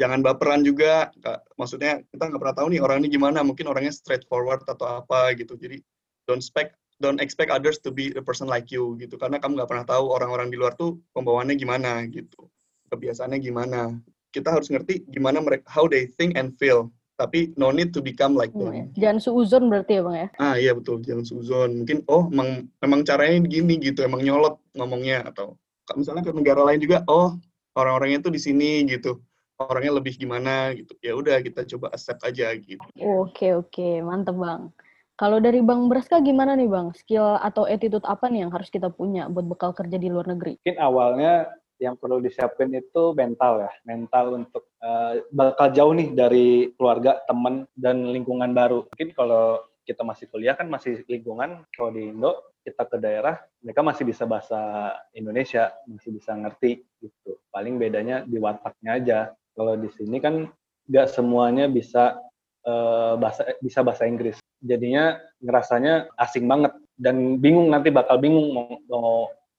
Jangan 0.00 0.24
baperan 0.24 0.64
juga, 0.64 1.12
maksudnya 1.60 2.00
kita 2.08 2.32
nggak 2.32 2.40
pernah 2.40 2.56
tahu 2.56 2.72
nih 2.72 2.80
orang 2.80 3.04
ini 3.04 3.12
gimana, 3.12 3.44
mungkin 3.44 3.68
orangnya 3.68 3.92
straightforward 3.92 4.64
atau 4.64 5.04
apa 5.04 5.36
gitu. 5.36 5.60
Jadi 5.60 5.84
don't 6.24 6.40
expect 6.40 6.80
don't 7.00 7.20
expect 7.20 7.52
others 7.52 7.76
to 7.84 7.92
be 7.92 8.08
a 8.16 8.24
person 8.24 8.48
like 8.48 8.72
you 8.72 8.96
gitu, 8.96 9.20
karena 9.20 9.36
kamu 9.36 9.60
nggak 9.60 9.68
pernah 9.68 9.84
tahu 9.84 10.08
orang-orang 10.08 10.48
di 10.48 10.56
luar 10.56 10.72
tuh 10.72 10.96
pembawaannya 11.12 11.52
gimana 11.60 12.00
gitu, 12.08 12.48
kebiasaannya 12.88 13.38
gimana. 13.44 13.92
Kita 14.32 14.56
harus 14.56 14.72
ngerti 14.72 15.04
gimana 15.04 15.44
mereka, 15.44 15.68
how 15.68 15.84
they 15.84 16.08
think 16.16 16.32
and 16.40 16.56
feel 16.56 16.88
tapi 17.20 17.52
no 17.60 17.68
need 17.68 17.92
to 17.92 18.00
become 18.00 18.32
like 18.32 18.48
them. 18.56 18.72
Hmm, 18.72 18.88
jangan 18.96 19.20
suuzon 19.20 19.68
berarti 19.68 20.00
ya 20.00 20.02
bang 20.08 20.16
ya? 20.16 20.28
Ah 20.40 20.56
iya 20.56 20.72
betul, 20.72 21.04
jangan 21.04 21.28
suuzon. 21.28 21.84
Mungkin 21.84 22.08
oh 22.08 22.32
emang 22.32 22.72
emang 22.80 23.04
caranya 23.04 23.44
gini 23.44 23.76
gitu, 23.76 24.00
emang 24.00 24.24
nyolot 24.24 24.56
ngomongnya 24.72 25.28
atau 25.28 25.60
misalnya 25.92 26.24
ke 26.24 26.32
negara 26.32 26.64
lain 26.64 26.80
juga, 26.80 27.04
oh 27.12 27.36
orang-orangnya 27.76 28.24
tuh 28.24 28.32
di 28.32 28.40
sini 28.40 28.88
gitu, 28.88 29.20
orangnya 29.60 30.00
lebih 30.00 30.16
gimana 30.16 30.72
gitu. 30.72 30.96
Ya 31.04 31.12
udah 31.12 31.36
kita 31.44 31.68
coba 31.76 31.92
accept 31.92 32.24
aja 32.24 32.54
gitu. 32.56 32.80
Oke 32.96 33.52
oke, 33.52 34.00
mantep 34.00 34.36
bang. 34.36 34.72
Kalau 35.20 35.36
dari 35.36 35.60
Bang 35.60 35.92
Braska 35.92 36.24
gimana 36.24 36.56
nih 36.56 36.64
Bang? 36.64 36.96
Skill 36.96 37.36
atau 37.44 37.68
attitude 37.68 38.08
apa 38.08 38.32
nih 38.32 38.48
yang 38.48 38.52
harus 38.56 38.72
kita 38.72 38.88
punya 38.88 39.28
buat 39.28 39.44
bekal 39.44 39.76
kerja 39.76 40.00
di 40.00 40.08
luar 40.08 40.32
negeri? 40.32 40.56
Mungkin 40.64 40.80
awalnya 40.80 41.52
yang 41.76 41.92
perlu 42.00 42.24
disiapin 42.24 42.72
itu 42.72 43.12
mental 43.12 43.68
ya, 43.68 43.72
mental 43.84 44.40
untuk 44.40 44.72
uh, 44.80 45.20
bakal 45.28 45.76
jauh 45.76 45.92
nih 45.92 46.16
dari 46.16 46.72
keluarga, 46.72 47.20
teman 47.28 47.68
dan 47.76 48.08
lingkungan 48.08 48.56
baru. 48.56 48.88
Mungkin 48.88 49.12
kalau 49.12 49.60
kita 49.84 50.08
masih 50.08 50.24
kuliah 50.32 50.56
kan 50.56 50.72
masih 50.72 51.04
lingkungan 51.04 51.68
kalau 51.76 51.92
di 51.92 52.08
Indo 52.08 52.54
kita 52.60 52.84
ke 52.86 52.96
daerah 53.00 53.40
mereka 53.64 53.80
masih 53.80 54.04
bisa 54.04 54.28
bahasa 54.28 54.92
Indonesia 55.16 55.72
masih 55.88 56.14
bisa 56.14 56.36
ngerti 56.36 56.84
gitu 57.00 57.40
paling 57.48 57.80
bedanya 57.80 58.22
di 58.22 58.36
wataknya 58.36 58.90
aja 59.00 59.18
kalau 59.54 59.74
di 59.76 59.90
sini 59.94 60.18
kan 60.22 60.48
nggak 60.90 61.06
semuanya 61.10 61.70
bisa 61.70 62.18
uh, 62.66 63.14
bahasa 63.16 63.54
bisa 63.62 63.80
bahasa 63.84 64.06
Inggris. 64.06 64.38
Jadinya 64.60 65.16
ngerasanya 65.40 66.12
asing 66.20 66.44
banget 66.44 66.76
dan 67.00 67.40
bingung 67.40 67.72
nanti 67.72 67.88
bakal 67.88 68.20
bingung 68.20 68.52
mau, 68.52 68.76
mau 68.88 69.12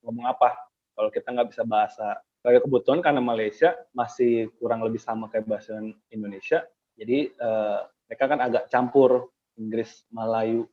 ngomong 0.06 0.26
apa. 0.30 0.54
Kalau 0.94 1.10
kita 1.10 1.34
nggak 1.34 1.50
bisa 1.50 1.64
bahasa 1.66 2.22
kayak 2.42 2.66
kebetulan 2.66 3.02
karena 3.06 3.22
Malaysia 3.22 3.74
masih 3.94 4.50
kurang 4.58 4.82
lebih 4.82 5.02
sama 5.02 5.30
kayak 5.30 5.46
bahasa 5.46 5.78
Indonesia 6.10 6.66
jadi 7.02 7.34
uh, 7.40 7.82
mereka 8.06 8.24
kan 8.30 8.40
agak 8.46 8.64
campur 8.70 9.32
Inggris 9.58 10.06
Melayu. 10.14 10.70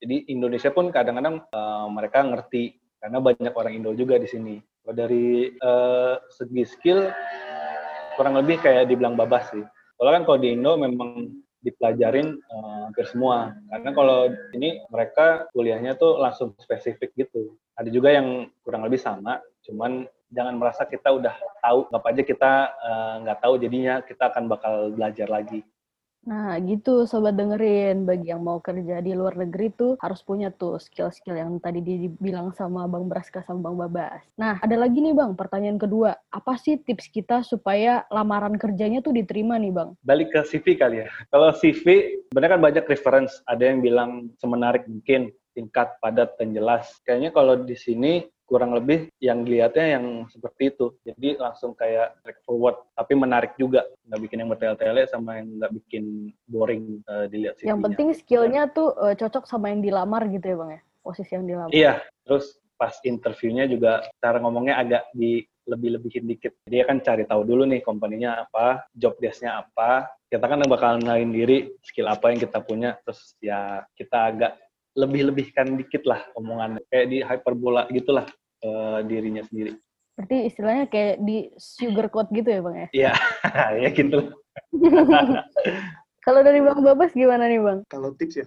Jadi 0.00 0.28
Indonesia 0.32 0.72
pun 0.72 0.92
kadang-kadang 0.92 1.44
uh, 1.52 1.88
mereka 1.92 2.24
ngerti 2.24 2.80
karena 3.00 3.18
banyak 3.20 3.52
orang 3.52 3.72
Indo 3.76 3.92
juga 3.92 4.20
di 4.20 4.28
sini. 4.28 4.56
Kalau 4.60 4.94
dari 4.96 5.52
uh, 5.60 6.16
segi 6.32 6.64
skill 6.64 7.10
kurang 8.16 8.34
lebih 8.40 8.58
kayak 8.58 8.88
dibilang 8.88 9.14
babas 9.14 9.52
sih. 9.52 9.62
Kalau 9.96 10.10
kan 10.12 10.22
kalau 10.24 10.38
di 10.40 10.56
Indo 10.56 10.76
memang 10.76 11.30
dipelajarin 11.64 12.36
uh, 12.36 12.88
hampir 12.88 13.06
semua. 13.10 13.56
Karena 13.68 13.90
kalau 13.90 14.18
ini 14.54 14.80
mereka 14.92 15.50
kuliahnya 15.50 15.98
tuh 15.98 16.20
langsung 16.20 16.54
spesifik 16.60 17.10
gitu. 17.18 17.58
Ada 17.76 17.92
juga 17.92 18.14
yang 18.14 18.48
kurang 18.64 18.86
lebih 18.86 18.96
sama, 18.96 19.42
cuman 19.66 20.08
jangan 20.32 20.56
merasa 20.56 20.88
kita 20.88 21.12
udah 21.12 21.34
tahu, 21.60 21.86
nggak 21.92 22.08
aja 22.08 22.22
kita 22.24 22.52
nggak 23.26 23.38
uh, 23.38 23.42
tahu 23.44 23.54
jadinya 23.60 23.94
kita 24.00 24.32
akan 24.32 24.48
bakal 24.48 24.74
belajar 24.96 25.28
lagi. 25.28 25.60
Nah, 26.26 26.58
gitu 26.58 27.06
sobat 27.06 27.38
dengerin. 27.38 28.02
Bagi 28.02 28.34
yang 28.34 28.42
mau 28.42 28.58
kerja 28.58 28.98
di 28.98 29.14
luar 29.14 29.38
negeri 29.38 29.70
tuh 29.70 29.94
harus 30.02 30.20
punya 30.26 30.50
tuh 30.50 30.82
skill-skill 30.82 31.38
yang 31.38 31.62
tadi 31.62 31.78
dibilang 31.78 32.50
sama 32.58 32.90
Bang 32.90 33.06
Braska 33.06 33.46
sama 33.46 33.70
Bang 33.70 33.78
Babas. 33.78 34.26
Nah, 34.34 34.58
ada 34.58 34.74
lagi 34.74 34.98
nih 34.98 35.14
Bang, 35.14 35.38
pertanyaan 35.38 35.78
kedua. 35.78 36.18
Apa 36.34 36.58
sih 36.58 36.82
tips 36.82 37.14
kita 37.14 37.46
supaya 37.46 38.02
lamaran 38.10 38.58
kerjanya 38.58 38.98
tuh 38.98 39.14
diterima 39.14 39.54
nih 39.54 39.70
Bang? 39.70 39.94
Balik 40.02 40.34
ke 40.34 40.42
CV 40.42 40.74
kali 40.74 41.06
ya. 41.06 41.08
Kalau 41.30 41.54
CV, 41.54 41.86
sebenarnya 42.26 42.52
kan 42.58 42.62
banyak 42.62 42.84
reference. 42.90 43.38
Ada 43.46 43.70
yang 43.70 43.78
bilang 43.78 44.34
semenarik 44.42 44.82
mungkin, 44.90 45.30
tingkat, 45.54 45.94
padat, 46.02 46.34
dan 46.42 46.50
jelas. 46.50 46.90
Kayaknya 47.06 47.30
kalau 47.30 47.54
di 47.62 47.78
sini 47.78 48.26
kurang 48.46 48.72
lebih 48.78 49.10
yang 49.18 49.42
dilihatnya 49.42 49.98
yang 49.98 50.06
seperti 50.30 50.70
itu. 50.70 50.94
Jadi 51.02 51.36
langsung 51.36 51.74
kayak 51.74 52.22
track 52.22 52.40
forward, 52.46 52.78
tapi 52.94 53.12
menarik 53.18 53.58
juga. 53.58 53.84
Nggak 54.06 54.20
bikin 54.22 54.40
yang 54.40 54.50
bertele-tele 54.54 55.02
sama 55.10 55.42
yang 55.42 55.58
nggak 55.58 55.72
bikin 55.82 56.30
boring 56.46 57.02
uh, 57.10 57.26
dilihat 57.26 57.58
sih. 57.58 57.66
Yang 57.66 57.82
penting 57.90 58.08
skillnya 58.14 58.70
tuh 58.70 58.94
uh, 58.96 59.18
cocok 59.18 59.44
sama 59.50 59.74
yang 59.74 59.82
dilamar 59.82 60.30
gitu 60.30 60.46
ya 60.46 60.56
bang 60.56 60.70
ya, 60.78 60.80
posisi 61.02 61.30
yang 61.34 61.44
dilamar. 61.44 61.74
Iya, 61.74 61.92
terus 62.22 62.56
pas 62.78 62.94
interviewnya 63.02 63.66
juga 63.66 64.06
cara 64.22 64.38
ngomongnya 64.38 64.78
agak 64.78 65.02
di 65.10 65.42
lebih-lebihin 65.66 66.30
dikit. 66.30 66.54
Dia 66.70 66.86
kan 66.86 67.02
cari 67.02 67.26
tahu 67.26 67.42
dulu 67.42 67.66
nih 67.66 67.82
company-nya 67.82 68.46
apa, 68.46 68.86
job 68.94 69.18
desk-nya 69.18 69.66
apa. 69.66 70.06
Kita 70.30 70.46
kan 70.46 70.62
bakal 70.66 71.02
kenalin 71.02 71.34
diri, 71.34 71.70
skill 71.82 72.06
apa 72.06 72.30
yang 72.30 72.38
kita 72.38 72.62
punya, 72.62 72.94
terus 73.02 73.34
ya 73.42 73.82
kita 73.98 74.18
agak 74.30 74.52
lebih-lebihkan 74.96 75.76
dikit 75.76 76.02
lah 76.08 76.24
omongannya 76.34 76.80
kayak 76.88 77.06
di 77.12 77.18
hyperbola 77.20 77.84
gitulah 77.92 78.26
uh, 78.64 79.04
dirinya 79.04 79.44
sendiri. 79.44 79.76
Berarti 80.16 80.48
istilahnya 80.48 80.88
kayak 80.88 81.20
di 81.20 81.52
sugar 81.60 82.08
coat 82.08 82.32
gitu 82.32 82.48
ya 82.48 82.60
bang 82.64 82.76
ya? 82.76 82.88
Iya, 82.96 83.12
ya 83.84 83.88
gitu. 83.92 84.18
Kalau 86.26 86.40
dari 86.40 86.58
bang 86.64 86.80
Babas 86.80 87.12
gimana 87.12 87.46
nih 87.46 87.60
bang? 87.60 87.78
Kalau 87.92 88.16
tips 88.16 88.40
ya, 88.40 88.46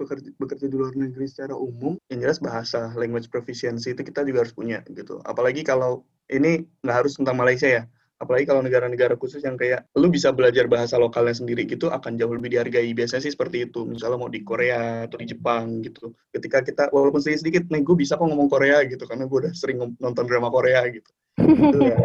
bekerja, 0.00 0.28
bekerja 0.40 0.66
di 0.66 0.76
luar 0.76 0.92
negeri 0.98 1.28
secara 1.28 1.52
umum, 1.52 2.00
yang 2.08 2.24
jelas 2.24 2.40
bahasa 2.40 2.90
language 2.98 3.28
proficiency 3.28 3.92
itu 3.92 4.02
kita 4.02 4.24
juga 4.24 4.42
harus 4.42 4.56
punya 4.56 4.80
gitu. 4.90 5.20
Apalagi 5.28 5.62
kalau 5.62 6.02
ini 6.32 6.64
nggak 6.80 6.96
harus 7.04 7.14
tentang 7.20 7.36
Malaysia 7.36 7.68
ya, 7.68 7.82
apalagi 8.20 8.44
kalau 8.44 8.60
negara-negara 8.60 9.16
khusus 9.16 9.40
yang 9.40 9.56
kayak 9.56 9.88
lu 9.96 10.12
bisa 10.12 10.28
belajar 10.28 10.68
bahasa 10.68 11.00
lokalnya 11.00 11.32
sendiri 11.32 11.64
gitu 11.64 11.88
akan 11.88 12.20
jauh 12.20 12.36
lebih 12.36 12.52
dihargai. 12.52 12.92
Biasanya 12.92 13.24
sih 13.24 13.32
seperti 13.32 13.64
itu. 13.66 13.88
Misalnya 13.88 14.20
mau 14.20 14.28
di 14.28 14.44
Korea 14.44 15.08
atau 15.08 15.16
di 15.16 15.26
Jepang 15.26 15.80
gitu. 15.80 16.12
Ketika 16.28 16.60
kita 16.60 16.92
walaupun 16.92 17.24
sedikit 17.24 17.40
sedikit 17.48 17.64
nih 17.72 17.80
gue 17.80 17.96
bisa 17.96 18.20
kok 18.20 18.28
ngomong 18.28 18.52
Korea 18.52 18.84
gitu. 18.84 19.08
Karena 19.08 19.24
gue 19.24 19.38
udah 19.48 19.52
sering 19.56 19.96
nonton 19.96 20.24
drama 20.28 20.52
Korea 20.52 20.84
gitu. 20.92 21.10
Itu, 21.40 21.78
ya. 21.80 21.96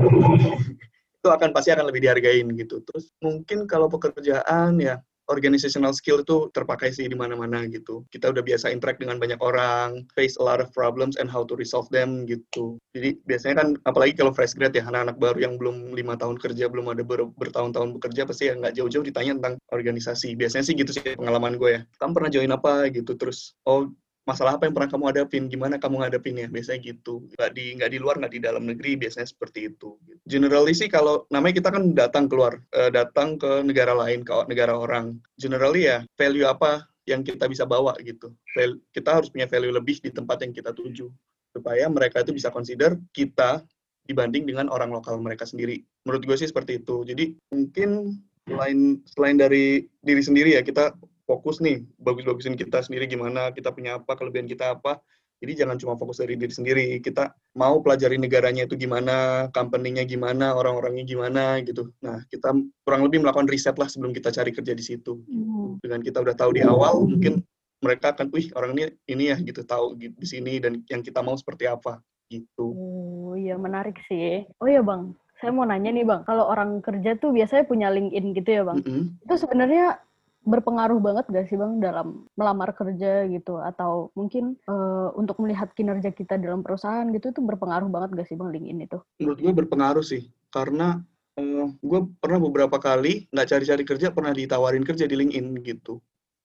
itu 1.19 1.27
akan 1.27 1.49
pasti 1.51 1.75
akan 1.75 1.85
lebih 1.91 2.07
dihargain 2.07 2.47
gitu. 2.55 2.79
Terus 2.87 3.11
mungkin 3.19 3.67
kalau 3.67 3.91
pekerjaan 3.91 4.79
ya 4.79 5.03
organizational 5.27 5.93
skill 5.93 6.21
itu 6.21 6.49
terpakai 6.53 6.93
sih 6.93 7.09
di 7.09 7.17
mana-mana 7.17 7.65
gitu. 7.69 8.05
Kita 8.13 8.29
udah 8.29 8.43
biasa 8.45 8.69
interact 8.69 9.01
dengan 9.01 9.17
banyak 9.17 9.39
orang, 9.41 10.05
face 10.13 10.37
a 10.37 10.43
lot 10.43 10.61
of 10.61 10.69
problems 10.71 11.17
and 11.17 11.27
how 11.27 11.41
to 11.45 11.57
resolve 11.57 11.89
them 11.89 12.29
gitu. 12.29 12.77
Jadi 12.93 13.17
biasanya 13.25 13.55
kan 13.63 13.67
apalagi 13.89 14.13
kalau 14.17 14.31
fresh 14.31 14.53
grad 14.53 14.73
ya 14.73 14.85
anak-anak 14.85 15.17
baru 15.17 15.39
yang 15.41 15.55
belum 15.57 15.97
lima 15.97 16.15
tahun 16.15 16.37
kerja, 16.37 16.69
belum 16.69 16.91
ada 16.93 17.01
ber 17.01 17.25
bertahun-tahun 17.35 17.97
bekerja 17.97 18.27
pasti 18.29 18.49
ya 18.49 18.53
nggak 18.57 18.75
jauh-jauh 18.77 19.05
ditanya 19.05 19.33
tentang 19.41 19.55
organisasi. 19.73 20.37
Biasanya 20.37 20.63
sih 20.65 20.75
gitu 20.77 20.91
sih 20.93 21.03
pengalaman 21.17 21.57
gue 21.57 21.69
ya. 21.69 21.81
Kamu 21.97 22.11
pernah 22.13 22.31
join 22.31 22.51
apa 22.53 22.89
gitu 22.93 23.17
terus 23.17 23.57
oh 23.65 23.89
masalah 24.25 24.57
apa 24.57 24.65
yang 24.65 24.73
pernah 24.73 24.89
kamu 24.89 25.03
hadapin, 25.13 25.43
gimana 25.45 25.77
kamu 25.77 26.01
ngadepinnya, 26.01 26.49
biasanya 26.49 26.81
gitu. 26.81 27.29
Nggak 27.37 27.51
di, 27.53 27.65
nggak 27.77 27.91
di 27.93 27.97
luar, 28.01 28.15
nggak 28.17 28.33
di 28.33 28.41
dalam 28.41 28.63
negeri, 28.65 28.97
biasanya 28.97 29.29
seperti 29.29 29.69
itu. 29.69 29.95
Generally 30.25 30.73
sih 30.73 30.89
kalau 30.89 31.29
namanya 31.29 31.61
kita 31.61 31.69
kan 31.69 31.93
datang 31.93 32.25
keluar, 32.25 32.57
uh, 32.73 32.89
datang 32.89 33.37
ke 33.37 33.61
negara 33.61 33.93
lain, 33.93 34.25
ke 34.25 34.33
negara 34.49 34.73
orang. 34.73 35.21
Generally 35.37 35.81
ya, 35.85 35.97
value 36.17 36.49
apa 36.49 36.89
yang 37.05 37.21
kita 37.21 37.45
bisa 37.45 37.69
bawa 37.69 37.93
gitu. 38.01 38.33
Val 38.57 38.81
kita 38.89 39.21
harus 39.21 39.29
punya 39.29 39.45
value 39.45 39.71
lebih 39.71 40.01
di 40.01 40.09
tempat 40.09 40.41
yang 40.41 40.51
kita 40.51 40.73
tuju. 40.73 41.07
Supaya 41.53 41.87
mereka 41.87 42.25
itu 42.25 42.35
bisa 42.35 42.49
consider 42.51 42.97
kita 43.15 43.63
dibanding 44.09 44.45
dengan 44.49 44.67
orang 44.73 44.89
lokal 44.89 45.21
mereka 45.21 45.45
sendiri. 45.45 45.81
Menurut 46.05 46.25
gue 46.25 46.37
sih 46.37 46.49
seperti 46.49 46.81
itu. 46.81 47.05
Jadi 47.05 47.37
mungkin 47.53 48.19
selain 48.45 49.01
selain 49.09 49.37
dari 49.37 49.85
diri 50.05 50.21
sendiri 50.21 50.57
ya 50.57 50.61
kita 50.61 50.93
fokus 51.25 51.59
nih 51.59 51.83
bagus-bagusin 51.97 52.55
kita 52.55 52.85
sendiri 52.85 53.09
gimana 53.09 53.49
kita 53.51 53.73
punya 53.73 54.01
apa 54.01 54.13
kelebihan 54.17 54.45
kita 54.49 54.77
apa. 54.77 55.01
Jadi 55.43 55.51
jangan 55.61 55.75
cuma 55.75 55.93
fokus 55.99 56.23
dari 56.23 56.39
diri 56.39 56.53
sendiri 56.53 56.85
kita 57.03 57.35
mau 57.59 57.83
pelajari 57.83 58.15
negaranya 58.15 58.63
itu 58.63 58.79
gimana 58.79 59.45
company-nya 59.51 60.07
gimana 60.07 60.55
orang-orangnya 60.55 61.03
gimana 61.03 61.59
gitu. 61.59 61.91
Nah 61.99 62.23
kita 62.31 62.55
kurang 62.87 63.03
lebih 63.03 63.19
melakukan 63.19 63.51
riset 63.51 63.75
lah 63.75 63.91
sebelum 63.91 64.15
kita 64.15 64.31
cari 64.31 64.55
kerja 64.55 64.71
di 64.71 64.83
situ. 64.85 65.19
Hmm. 65.27 65.77
dengan 65.83 65.99
kita 65.99 66.23
udah 66.23 66.35
tahu 66.39 66.55
di 66.55 66.63
awal 66.63 67.03
mungkin 67.03 67.43
mereka 67.83 68.15
akan 68.15 68.31
wih 68.31 68.47
orang 68.55 68.73
ini 68.73 68.83
ini 69.11 69.23
ya 69.29 69.37
gitu 69.37 69.61
tahu 69.67 69.99
gitu, 69.99 70.15
di 70.15 70.27
sini 70.27 70.57
dan 70.57 70.81
yang 70.87 71.03
kita 71.03 71.19
mau 71.19 71.35
seperti 71.35 71.67
apa 71.67 71.99
gitu. 72.31 72.73
Oh 72.73 73.33
iya 73.37 73.59
menarik 73.59 73.99
sih. 74.07 74.47
Oh 74.57 74.65
iya 74.65 74.81
bang. 74.81 75.13
Saya 75.43 75.51
mau 75.51 75.67
nanya 75.67 75.91
nih 75.91 76.07
bang, 76.07 76.23
kalau 76.23 76.47
orang 76.47 76.79
kerja 76.79 77.19
tuh 77.19 77.35
biasanya 77.35 77.67
punya 77.67 77.91
LinkedIn 77.91 78.33
gitu 78.39 78.49
ya 78.49 78.63
bang. 78.65 78.79
Mm 78.81 78.87
-hmm. 78.87 79.05
Itu 79.27 79.35
sebenarnya 79.35 79.99
berpengaruh 80.45 81.01
banget 81.01 81.25
gak 81.33 81.45
sih 81.49 81.57
bang 81.57 81.81
dalam 81.81 82.29
melamar 82.37 82.71
kerja 82.77 83.25
gitu? 83.27 83.57
Atau 83.59 84.13
mungkin 84.13 84.55
uh, 84.69 85.09
untuk 85.17 85.41
melihat 85.41 85.73
kinerja 85.73 86.13
kita 86.13 86.37
dalam 86.37 86.61
perusahaan 86.61 87.09
gitu 87.09 87.33
itu 87.33 87.41
berpengaruh 87.41 87.89
banget 87.89 88.21
gak 88.21 88.27
sih 88.29 88.37
bang 88.37 88.53
LinkedIn 88.53 88.79
itu? 88.85 88.97
Menurut 89.19 89.39
gue 89.41 89.53
berpengaruh 89.65 90.05
sih. 90.05 90.29
Karena 90.53 91.01
uh, 91.41 91.67
gue 91.73 91.99
pernah 92.21 92.39
beberapa 92.39 92.77
kali 92.77 93.27
nggak 93.33 93.47
cari-cari 93.49 93.83
kerja 93.83 94.07
pernah 94.13 94.31
ditawarin 94.31 94.85
kerja 94.85 95.09
di 95.09 95.17
LinkedIn 95.17 95.59
gitu. 95.65 95.99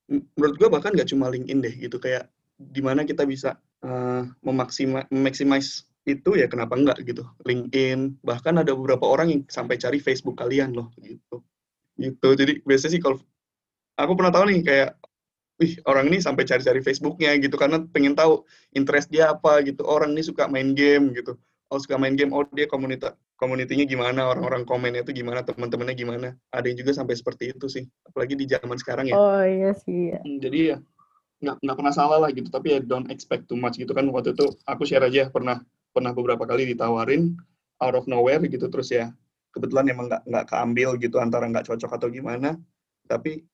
Menurut 0.09 0.55
gue 0.57 0.67
bahkan 0.67 0.91
nggak 0.91 1.09
cuma 1.13 1.31
LinkedIn 1.31 1.59
deh 1.61 1.75
gitu. 1.87 2.01
Kayak 2.01 2.27
di 2.57 2.81
mana 2.83 3.07
kita 3.07 3.23
bisa 3.23 3.55
uh, 3.85 4.25
memaksima, 4.43 5.07
memaximize 5.09 5.85
itu 6.09 6.33
ya 6.33 6.49
kenapa 6.49 6.73
enggak 6.73 6.97
gitu? 7.05 7.23
LinkedIn 7.45 8.21
bahkan 8.25 8.57
ada 8.57 8.73
beberapa 8.73 9.05
orang 9.05 9.29
yang 9.29 9.41
sampai 9.45 9.77
cari 9.77 10.01
Facebook 10.01 10.41
kalian 10.41 10.73
loh 10.73 10.89
gitu. 10.97 11.45
Gitu. 12.01 12.27
Jadi 12.33 12.65
biasanya 12.65 12.91
sih 12.97 13.01
kalau 13.01 13.21
aku 14.01 14.13
pernah 14.17 14.33
tahu 14.33 14.49
nih 14.49 14.59
kayak 14.65 14.89
wih 15.61 15.77
orang 15.85 16.09
ini 16.09 16.17
sampai 16.17 16.43
cari-cari 16.49 16.81
Facebooknya 16.81 17.37
gitu 17.37 17.53
karena 17.53 17.85
pengen 17.93 18.17
tahu 18.17 18.41
interest 18.73 19.13
dia 19.13 19.29
apa 19.29 19.61
gitu. 19.61 19.85
Orang 19.85 20.17
ini 20.17 20.25
suka 20.25 20.49
main 20.49 20.73
game 20.73 21.13
gitu. 21.13 21.37
Oh 21.69 21.77
suka 21.77 22.01
main 22.01 22.17
game. 22.17 22.33
Oh 22.33 22.41
dia 22.49 22.65
komunitas 22.65 23.13
komunitinya 23.37 23.85
gimana? 23.85 24.25
Orang-orang 24.33 24.65
komennya 24.65 25.05
itu 25.05 25.13
gimana? 25.21 25.45
Teman-temannya 25.45 25.93
gimana? 25.93 26.27
Ada 26.49 26.73
yang 26.73 26.81
juga 26.81 26.97
sampai 26.97 27.13
seperti 27.13 27.53
itu 27.53 27.69
sih 27.69 27.85
apalagi 28.09 28.33
di 28.33 28.49
zaman 28.49 28.77
sekarang 28.81 29.13
ya. 29.13 29.15
Oh 29.15 29.45
iya 29.45 29.71
sih 29.77 30.17
ya. 30.17 30.19
jadi 30.25 30.59
ya 30.75 30.77
nggak 31.41 31.55
nggak 31.57 31.77
pernah 31.77 31.93
salah 31.93 32.17
lah 32.21 32.29
gitu 32.29 32.53
tapi 32.53 32.77
ya 32.77 32.79
don't 32.85 33.09
expect 33.09 33.45
too 33.45 33.57
much 33.57 33.77
gitu 33.77 33.93
kan. 33.93 34.09
Waktu 34.09 34.33
itu 34.33 34.49
aku 34.65 34.83
share 34.89 35.05
aja 35.05 35.29
pernah 35.29 35.61
pernah 35.93 36.11
beberapa 36.11 36.43
kali 36.49 36.73
ditawarin 36.73 37.37
out 37.81 37.93
of 37.93 38.09
nowhere 38.09 38.41
gitu 38.49 38.65
terus 38.65 38.89
ya 38.89 39.13
kebetulan 39.53 39.89
emang 39.93 40.05
nggak 40.09 40.23
nggak 40.25 40.45
keambil 40.47 40.89
gitu 40.97 41.17
antara 41.21 41.45
nggak 41.45 41.69
cocok 41.69 42.01
atau 42.01 42.09
gimana. 42.09 42.57
Tapi 43.05 43.45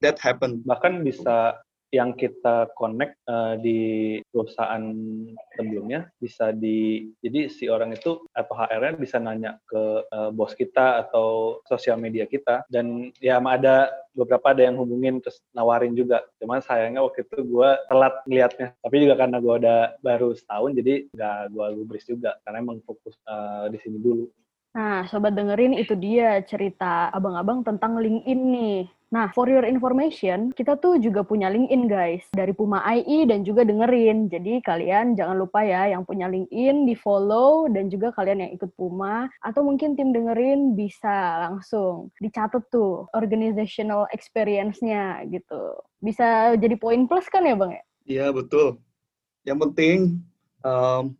that 0.00 0.20
happen. 0.20 0.62
Bahkan 0.66 1.04
bisa 1.04 1.60
yang 1.94 2.18
kita 2.18 2.66
connect 2.74 3.14
uh, 3.30 3.54
di 3.56 4.18
perusahaan 4.34 4.82
sebelumnya 5.54 6.10
bisa 6.18 6.50
di 6.50 7.08
jadi 7.22 7.46
si 7.46 7.70
orang 7.70 7.94
itu 7.94 8.26
atau 8.34 8.54
HR-nya 8.58 8.98
bisa 8.98 9.16
nanya 9.22 9.56
ke 9.70 10.02
uh, 10.10 10.30
bos 10.34 10.52
kita 10.58 11.06
atau 11.06 11.60
sosial 11.64 11.96
media 12.02 12.26
kita. 12.26 12.66
Dan 12.66 13.14
ya 13.22 13.38
ada 13.38 13.88
beberapa 14.12 14.50
ada 14.50 14.66
yang 14.66 14.76
hubungin 14.76 15.22
terus 15.22 15.38
nawarin 15.54 15.94
juga. 15.94 16.26
Cuman 16.42 16.58
sayangnya 16.58 17.06
waktu 17.06 17.22
itu 17.22 17.46
gue 17.46 17.70
telat 17.86 18.14
ngeliatnya. 18.26 18.68
Tapi 18.82 18.96
juga 19.06 19.14
karena 19.14 19.38
gue 19.38 19.54
udah 19.62 19.80
baru 20.02 20.34
setahun 20.34 20.70
jadi 20.74 20.94
nggak 21.14 21.38
gue 21.54 21.66
gubris 21.80 22.04
juga. 22.04 22.34
Karena 22.42 22.66
emang 22.66 22.82
fokus 22.82 23.14
uh, 23.30 23.70
di 23.70 23.78
sini 23.78 24.02
dulu. 24.02 24.26
Nah, 24.76 25.08
sobat 25.08 25.32
dengerin 25.32 25.72
itu 25.72 25.96
dia 25.96 26.44
cerita 26.44 27.08
abang-abang 27.08 27.64
tentang 27.64 27.96
LinkedIn 27.96 28.40
nih. 28.52 28.80
Nah, 29.16 29.32
for 29.32 29.48
your 29.48 29.64
information, 29.64 30.52
kita 30.52 30.76
tuh 30.76 31.00
juga 31.00 31.24
punya 31.24 31.48
LinkedIn 31.48 31.88
guys, 31.88 32.20
dari 32.36 32.52
Puma 32.52 32.84
IE 32.84 33.24
dan 33.24 33.48
juga 33.48 33.64
dengerin. 33.64 34.28
Jadi 34.28 34.60
kalian 34.60 35.16
jangan 35.16 35.40
lupa 35.40 35.64
ya 35.64 35.88
yang 35.88 36.04
punya 36.04 36.28
LinkedIn 36.28 36.84
di 36.84 36.92
follow 36.92 37.64
dan 37.72 37.88
juga 37.88 38.12
kalian 38.12 38.44
yang 38.44 38.52
ikut 38.52 38.68
Puma 38.76 39.24
atau 39.40 39.64
mungkin 39.64 39.96
tim 39.96 40.12
dengerin 40.12 40.76
bisa 40.76 41.48
langsung 41.48 42.12
dicatat 42.20 42.68
tuh 42.68 43.08
organizational 43.16 44.04
experience-nya 44.12 45.24
gitu. 45.32 45.80
Bisa 46.04 46.52
jadi 46.60 46.76
poin 46.76 47.08
plus 47.08 47.24
kan 47.32 47.48
ya 47.48 47.56
Bang 47.56 47.72
ya? 47.72 47.84
Iya 48.04 48.26
betul. 48.36 48.76
Yang 49.48 49.58
penting 49.64 49.98
um, 50.60 51.16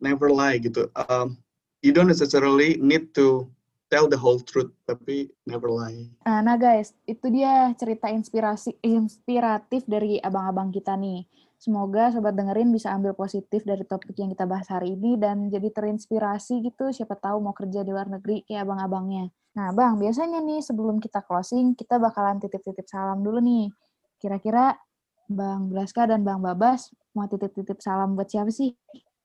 never 0.00 0.32
lie 0.32 0.56
gitu. 0.64 0.88
Um, 0.96 1.36
you 1.84 1.92
don't 1.92 2.08
necessarily 2.08 2.80
need 2.80 3.12
to 3.20 3.52
tell 3.92 4.08
the 4.08 4.16
whole 4.16 4.40
truth, 4.40 4.72
tapi 4.88 5.28
never 5.44 5.68
lie. 5.68 6.08
Nah, 6.24 6.40
nah 6.40 6.56
guys, 6.56 6.96
itu 7.04 7.28
dia 7.28 7.68
cerita 7.76 8.08
inspirasi 8.08 8.80
inspiratif 8.80 9.84
dari 9.84 10.16
abang-abang 10.16 10.72
kita 10.72 10.96
nih. 10.96 11.28
Semoga 11.60 12.08
sobat 12.10 12.34
dengerin 12.34 12.72
bisa 12.72 12.90
ambil 12.90 13.12
positif 13.12 13.62
dari 13.62 13.84
topik 13.84 14.16
yang 14.16 14.32
kita 14.32 14.48
bahas 14.48 14.66
hari 14.72 14.96
ini 14.96 15.20
dan 15.20 15.46
jadi 15.52 15.68
terinspirasi 15.70 16.64
gitu, 16.64 16.88
siapa 16.90 17.14
tahu 17.20 17.44
mau 17.44 17.52
kerja 17.52 17.84
di 17.84 17.92
luar 17.92 18.08
negeri 18.08 18.42
kayak 18.48 18.64
abang-abangnya. 18.66 19.28
Nah, 19.52 19.70
Bang, 19.76 20.00
biasanya 20.00 20.40
nih 20.40 20.64
sebelum 20.64 20.96
kita 20.96 21.20
closing, 21.22 21.76
kita 21.76 22.00
bakalan 22.00 22.40
titip-titip 22.40 22.88
salam 22.88 23.20
dulu 23.20 23.38
nih. 23.44 23.68
Kira-kira 24.16 24.74
Bang 25.28 25.68
Blaska 25.68 26.08
dan 26.08 26.24
Bang 26.24 26.40
Babas 26.40 26.90
mau 27.12 27.28
titip-titip 27.28 27.78
salam 27.78 28.16
buat 28.16 28.26
siapa 28.26 28.48
sih? 28.48 28.72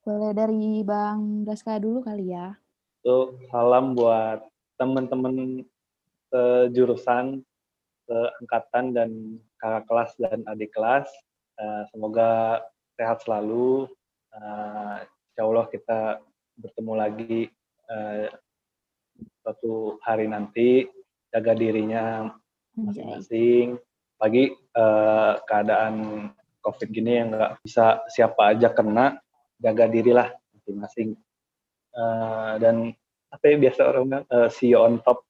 Boleh 0.04 0.36
dari 0.36 0.84
Bang 0.84 1.48
Blaska 1.48 1.80
dulu 1.80 2.04
kali 2.04 2.36
ya. 2.36 2.54
Itu 3.02 3.40
salam 3.50 3.96
buat 3.96 4.44
teman-teman 4.78 5.66
jurusan, 6.72 7.42
angkatan 8.40 8.96
dan 8.96 9.10
kakak 9.60 9.84
kelas 9.90 10.12
dan 10.22 10.46
adik 10.48 10.72
kelas 10.72 11.10
Eh, 11.58 11.84
semoga 11.90 12.62
sehat 12.94 13.26
selalu. 13.26 13.90
Uh, 14.30 15.02
insya 15.02 15.42
Allah 15.42 15.66
kita 15.74 16.00
bertemu 16.62 16.94
lagi 16.94 17.38
uh, 17.90 18.30
suatu 19.42 19.98
hari 20.06 20.30
nanti. 20.30 20.86
Jaga 21.34 21.58
dirinya 21.58 22.30
masing-masing. 22.78 23.82
Pagi 24.18 24.50
keadaan 25.46 25.94
COVID 26.66 26.90
gini 26.90 27.22
yang 27.22 27.30
nggak 27.34 27.62
bisa 27.62 28.02
siapa 28.10 28.50
aja 28.54 28.74
kena, 28.74 29.22
jaga 29.62 29.86
dirilah 29.86 30.34
masing-masing. 30.58 31.14
Dan 32.58 32.98
apa 33.38 33.54
ya 33.54 33.56
biasa 33.62 33.82
orang 33.86 34.26
uh, 34.34 34.50
see 34.50 34.74
you 34.74 34.82
on 34.82 34.98
top. 35.06 35.22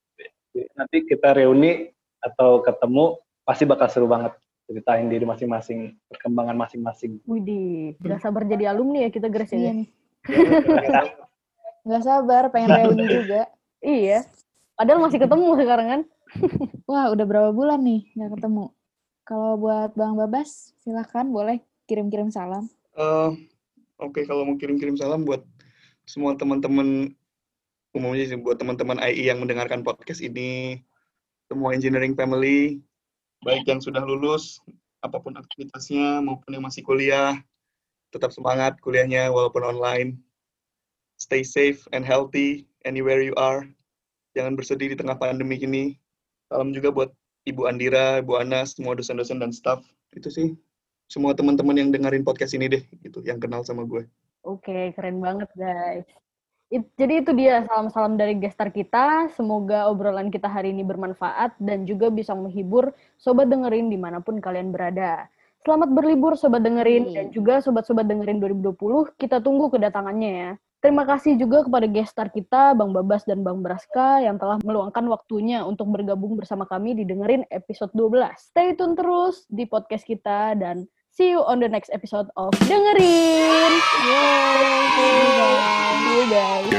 Nanti 0.56 1.04
kita 1.04 1.36
reuni 1.36 1.92
atau 2.24 2.64
ketemu 2.64 3.20
pasti 3.44 3.68
bakal 3.68 3.88
seru 3.92 4.08
banget 4.08 4.34
ceritain 4.68 5.08
diri 5.08 5.24
masing-masing, 5.24 5.96
perkembangan 6.12 6.56
masing-masing. 6.56 7.20
Widih, 7.24 7.96
tidak 8.04 8.20
sabar 8.20 8.44
jadi 8.44 8.72
alumni 8.72 9.08
ya 9.08 9.10
kita 9.12 9.28
Grace 9.32 9.56
ya. 9.56 9.60
Iya 9.60 9.72
nih. 9.84 9.88
Gak 11.88 12.04
sabar, 12.04 12.52
pengen 12.52 12.76
reuni 12.76 13.06
juga. 13.24 13.48
Iya. 13.80 14.28
Padahal 14.76 15.00
masih 15.08 15.20
ketemu 15.24 15.48
sekarang 15.56 15.88
kan. 15.88 16.02
Wah, 16.92 17.08
udah 17.16 17.24
berapa 17.24 17.50
bulan 17.56 17.80
nih 17.88 18.12
nggak 18.12 18.32
ketemu. 18.36 18.76
Kalau 19.24 19.56
buat 19.60 19.96
Bang 19.96 20.20
Babas, 20.20 20.76
silahkan 20.84 21.28
boleh 21.28 21.64
kirim-kirim 21.88 22.32
salam. 22.32 22.68
Uh, 22.96 23.36
Oke, 23.98 24.22
okay, 24.22 24.24
kalau 24.30 24.46
mau 24.46 24.60
kirim-kirim 24.60 25.00
salam 25.00 25.24
buat 25.24 25.42
semua 26.06 26.36
teman-teman, 26.38 27.12
umumnya 27.96 28.26
sih 28.28 28.40
buat 28.40 28.60
teman-teman 28.60 29.00
AI 29.00 29.30
yang 29.30 29.40
mendengarkan 29.40 29.84
podcast 29.86 30.20
ini, 30.20 30.82
semua 31.48 31.72
engineering 31.72 32.18
family, 32.18 32.84
baik 33.46 33.64
yang 33.68 33.80
sudah 33.80 34.04
lulus, 34.04 34.60
apa 35.06 35.22
pun 35.22 35.38
aktivitasnya, 35.38 36.20
maupun 36.20 36.58
yang 36.58 36.66
masih 36.66 36.84
kuliah, 36.84 37.40
tetap 38.12 38.34
semangat 38.34 38.80
kuliahnya 38.84 39.32
walaupun 39.32 39.64
online. 39.64 40.20
Stay 41.18 41.42
safe 41.42 41.86
and 41.96 42.06
healthy 42.06 42.70
anywhere 42.86 43.24
you 43.24 43.34
are. 43.40 43.66
Jangan 44.38 44.54
bersedih 44.54 44.94
di 44.94 44.98
tengah 44.98 45.18
pandemi 45.18 45.58
ini. 45.58 45.98
Salam 46.48 46.72
juga 46.72 46.94
buat 46.94 47.10
Ibu 47.50 47.66
Andira, 47.66 48.22
Ibu 48.22 48.38
Ana, 48.38 48.68
semua 48.68 48.94
dosen-dosen 48.94 49.42
dan 49.42 49.50
staff. 49.50 49.82
Itu 50.14 50.30
sih 50.30 50.54
semua 51.08 51.34
teman-teman 51.34 51.80
yang 51.80 51.90
dengerin 51.90 52.28
podcast 52.28 52.54
ini 52.54 52.68
deh, 52.68 52.84
gitu, 53.02 53.24
yang 53.24 53.40
kenal 53.40 53.64
sama 53.64 53.88
gue. 53.88 54.04
Oke, 54.44 54.92
keren 54.94 55.24
banget 55.24 55.48
guys. 55.56 56.08
It, 56.68 56.84
jadi 57.00 57.24
itu 57.24 57.32
dia 57.32 57.64
salam-salam 57.64 58.20
dari 58.20 58.36
gestar 58.36 58.68
kita. 58.76 59.32
Semoga 59.40 59.88
obrolan 59.88 60.28
kita 60.28 60.52
hari 60.52 60.76
ini 60.76 60.84
bermanfaat 60.84 61.56
dan 61.64 61.88
juga 61.88 62.12
bisa 62.12 62.36
menghibur 62.36 62.92
sobat 63.16 63.48
dengerin 63.48 63.88
di 63.88 63.96
mana 63.96 64.20
pun 64.20 64.44
kalian 64.44 64.76
berada. 64.76 65.32
Selamat 65.64 65.96
berlibur 65.96 66.36
sobat 66.36 66.68
dengerin 66.68 67.16
dan 67.16 67.26
juga 67.32 67.64
sobat-sobat 67.64 68.04
dengerin 68.12 68.44
2020. 68.44 68.76
Kita 69.16 69.40
tunggu 69.40 69.72
kedatangannya 69.72 70.32
ya. 70.36 70.52
Terima 70.84 71.08
kasih 71.08 71.40
juga 71.40 71.64
kepada 71.64 71.88
gestar 71.88 72.28
kita, 72.30 72.76
Bang 72.76 72.92
Babas 72.92 73.24
dan 73.24 73.48
Bang 73.48 73.64
Braska 73.64 74.20
yang 74.20 74.36
telah 74.36 74.60
meluangkan 74.60 75.08
waktunya 75.08 75.64
untuk 75.64 75.88
bergabung 75.88 76.36
bersama 76.36 76.68
kami 76.68 77.00
di 77.00 77.08
dengerin 77.08 77.48
episode 77.48 77.96
12. 77.96 78.36
Stay 78.36 78.76
tune 78.76 78.94
terus 78.94 79.48
di 79.48 79.64
podcast 79.64 80.04
kita 80.04 80.52
dan 80.60 80.84
See 81.18 81.32
you 81.34 81.42
on 81.42 81.58
the 81.60 81.68
next 81.68 81.90
episode 81.92 82.28
of 82.38 82.54
Dengerin. 82.70 83.02
Yay. 83.02 83.82
See 84.94 85.18
you 85.18 85.34
guys. 85.34 86.06
See 86.06 86.22
you 86.22 86.30
guys. 86.30 86.70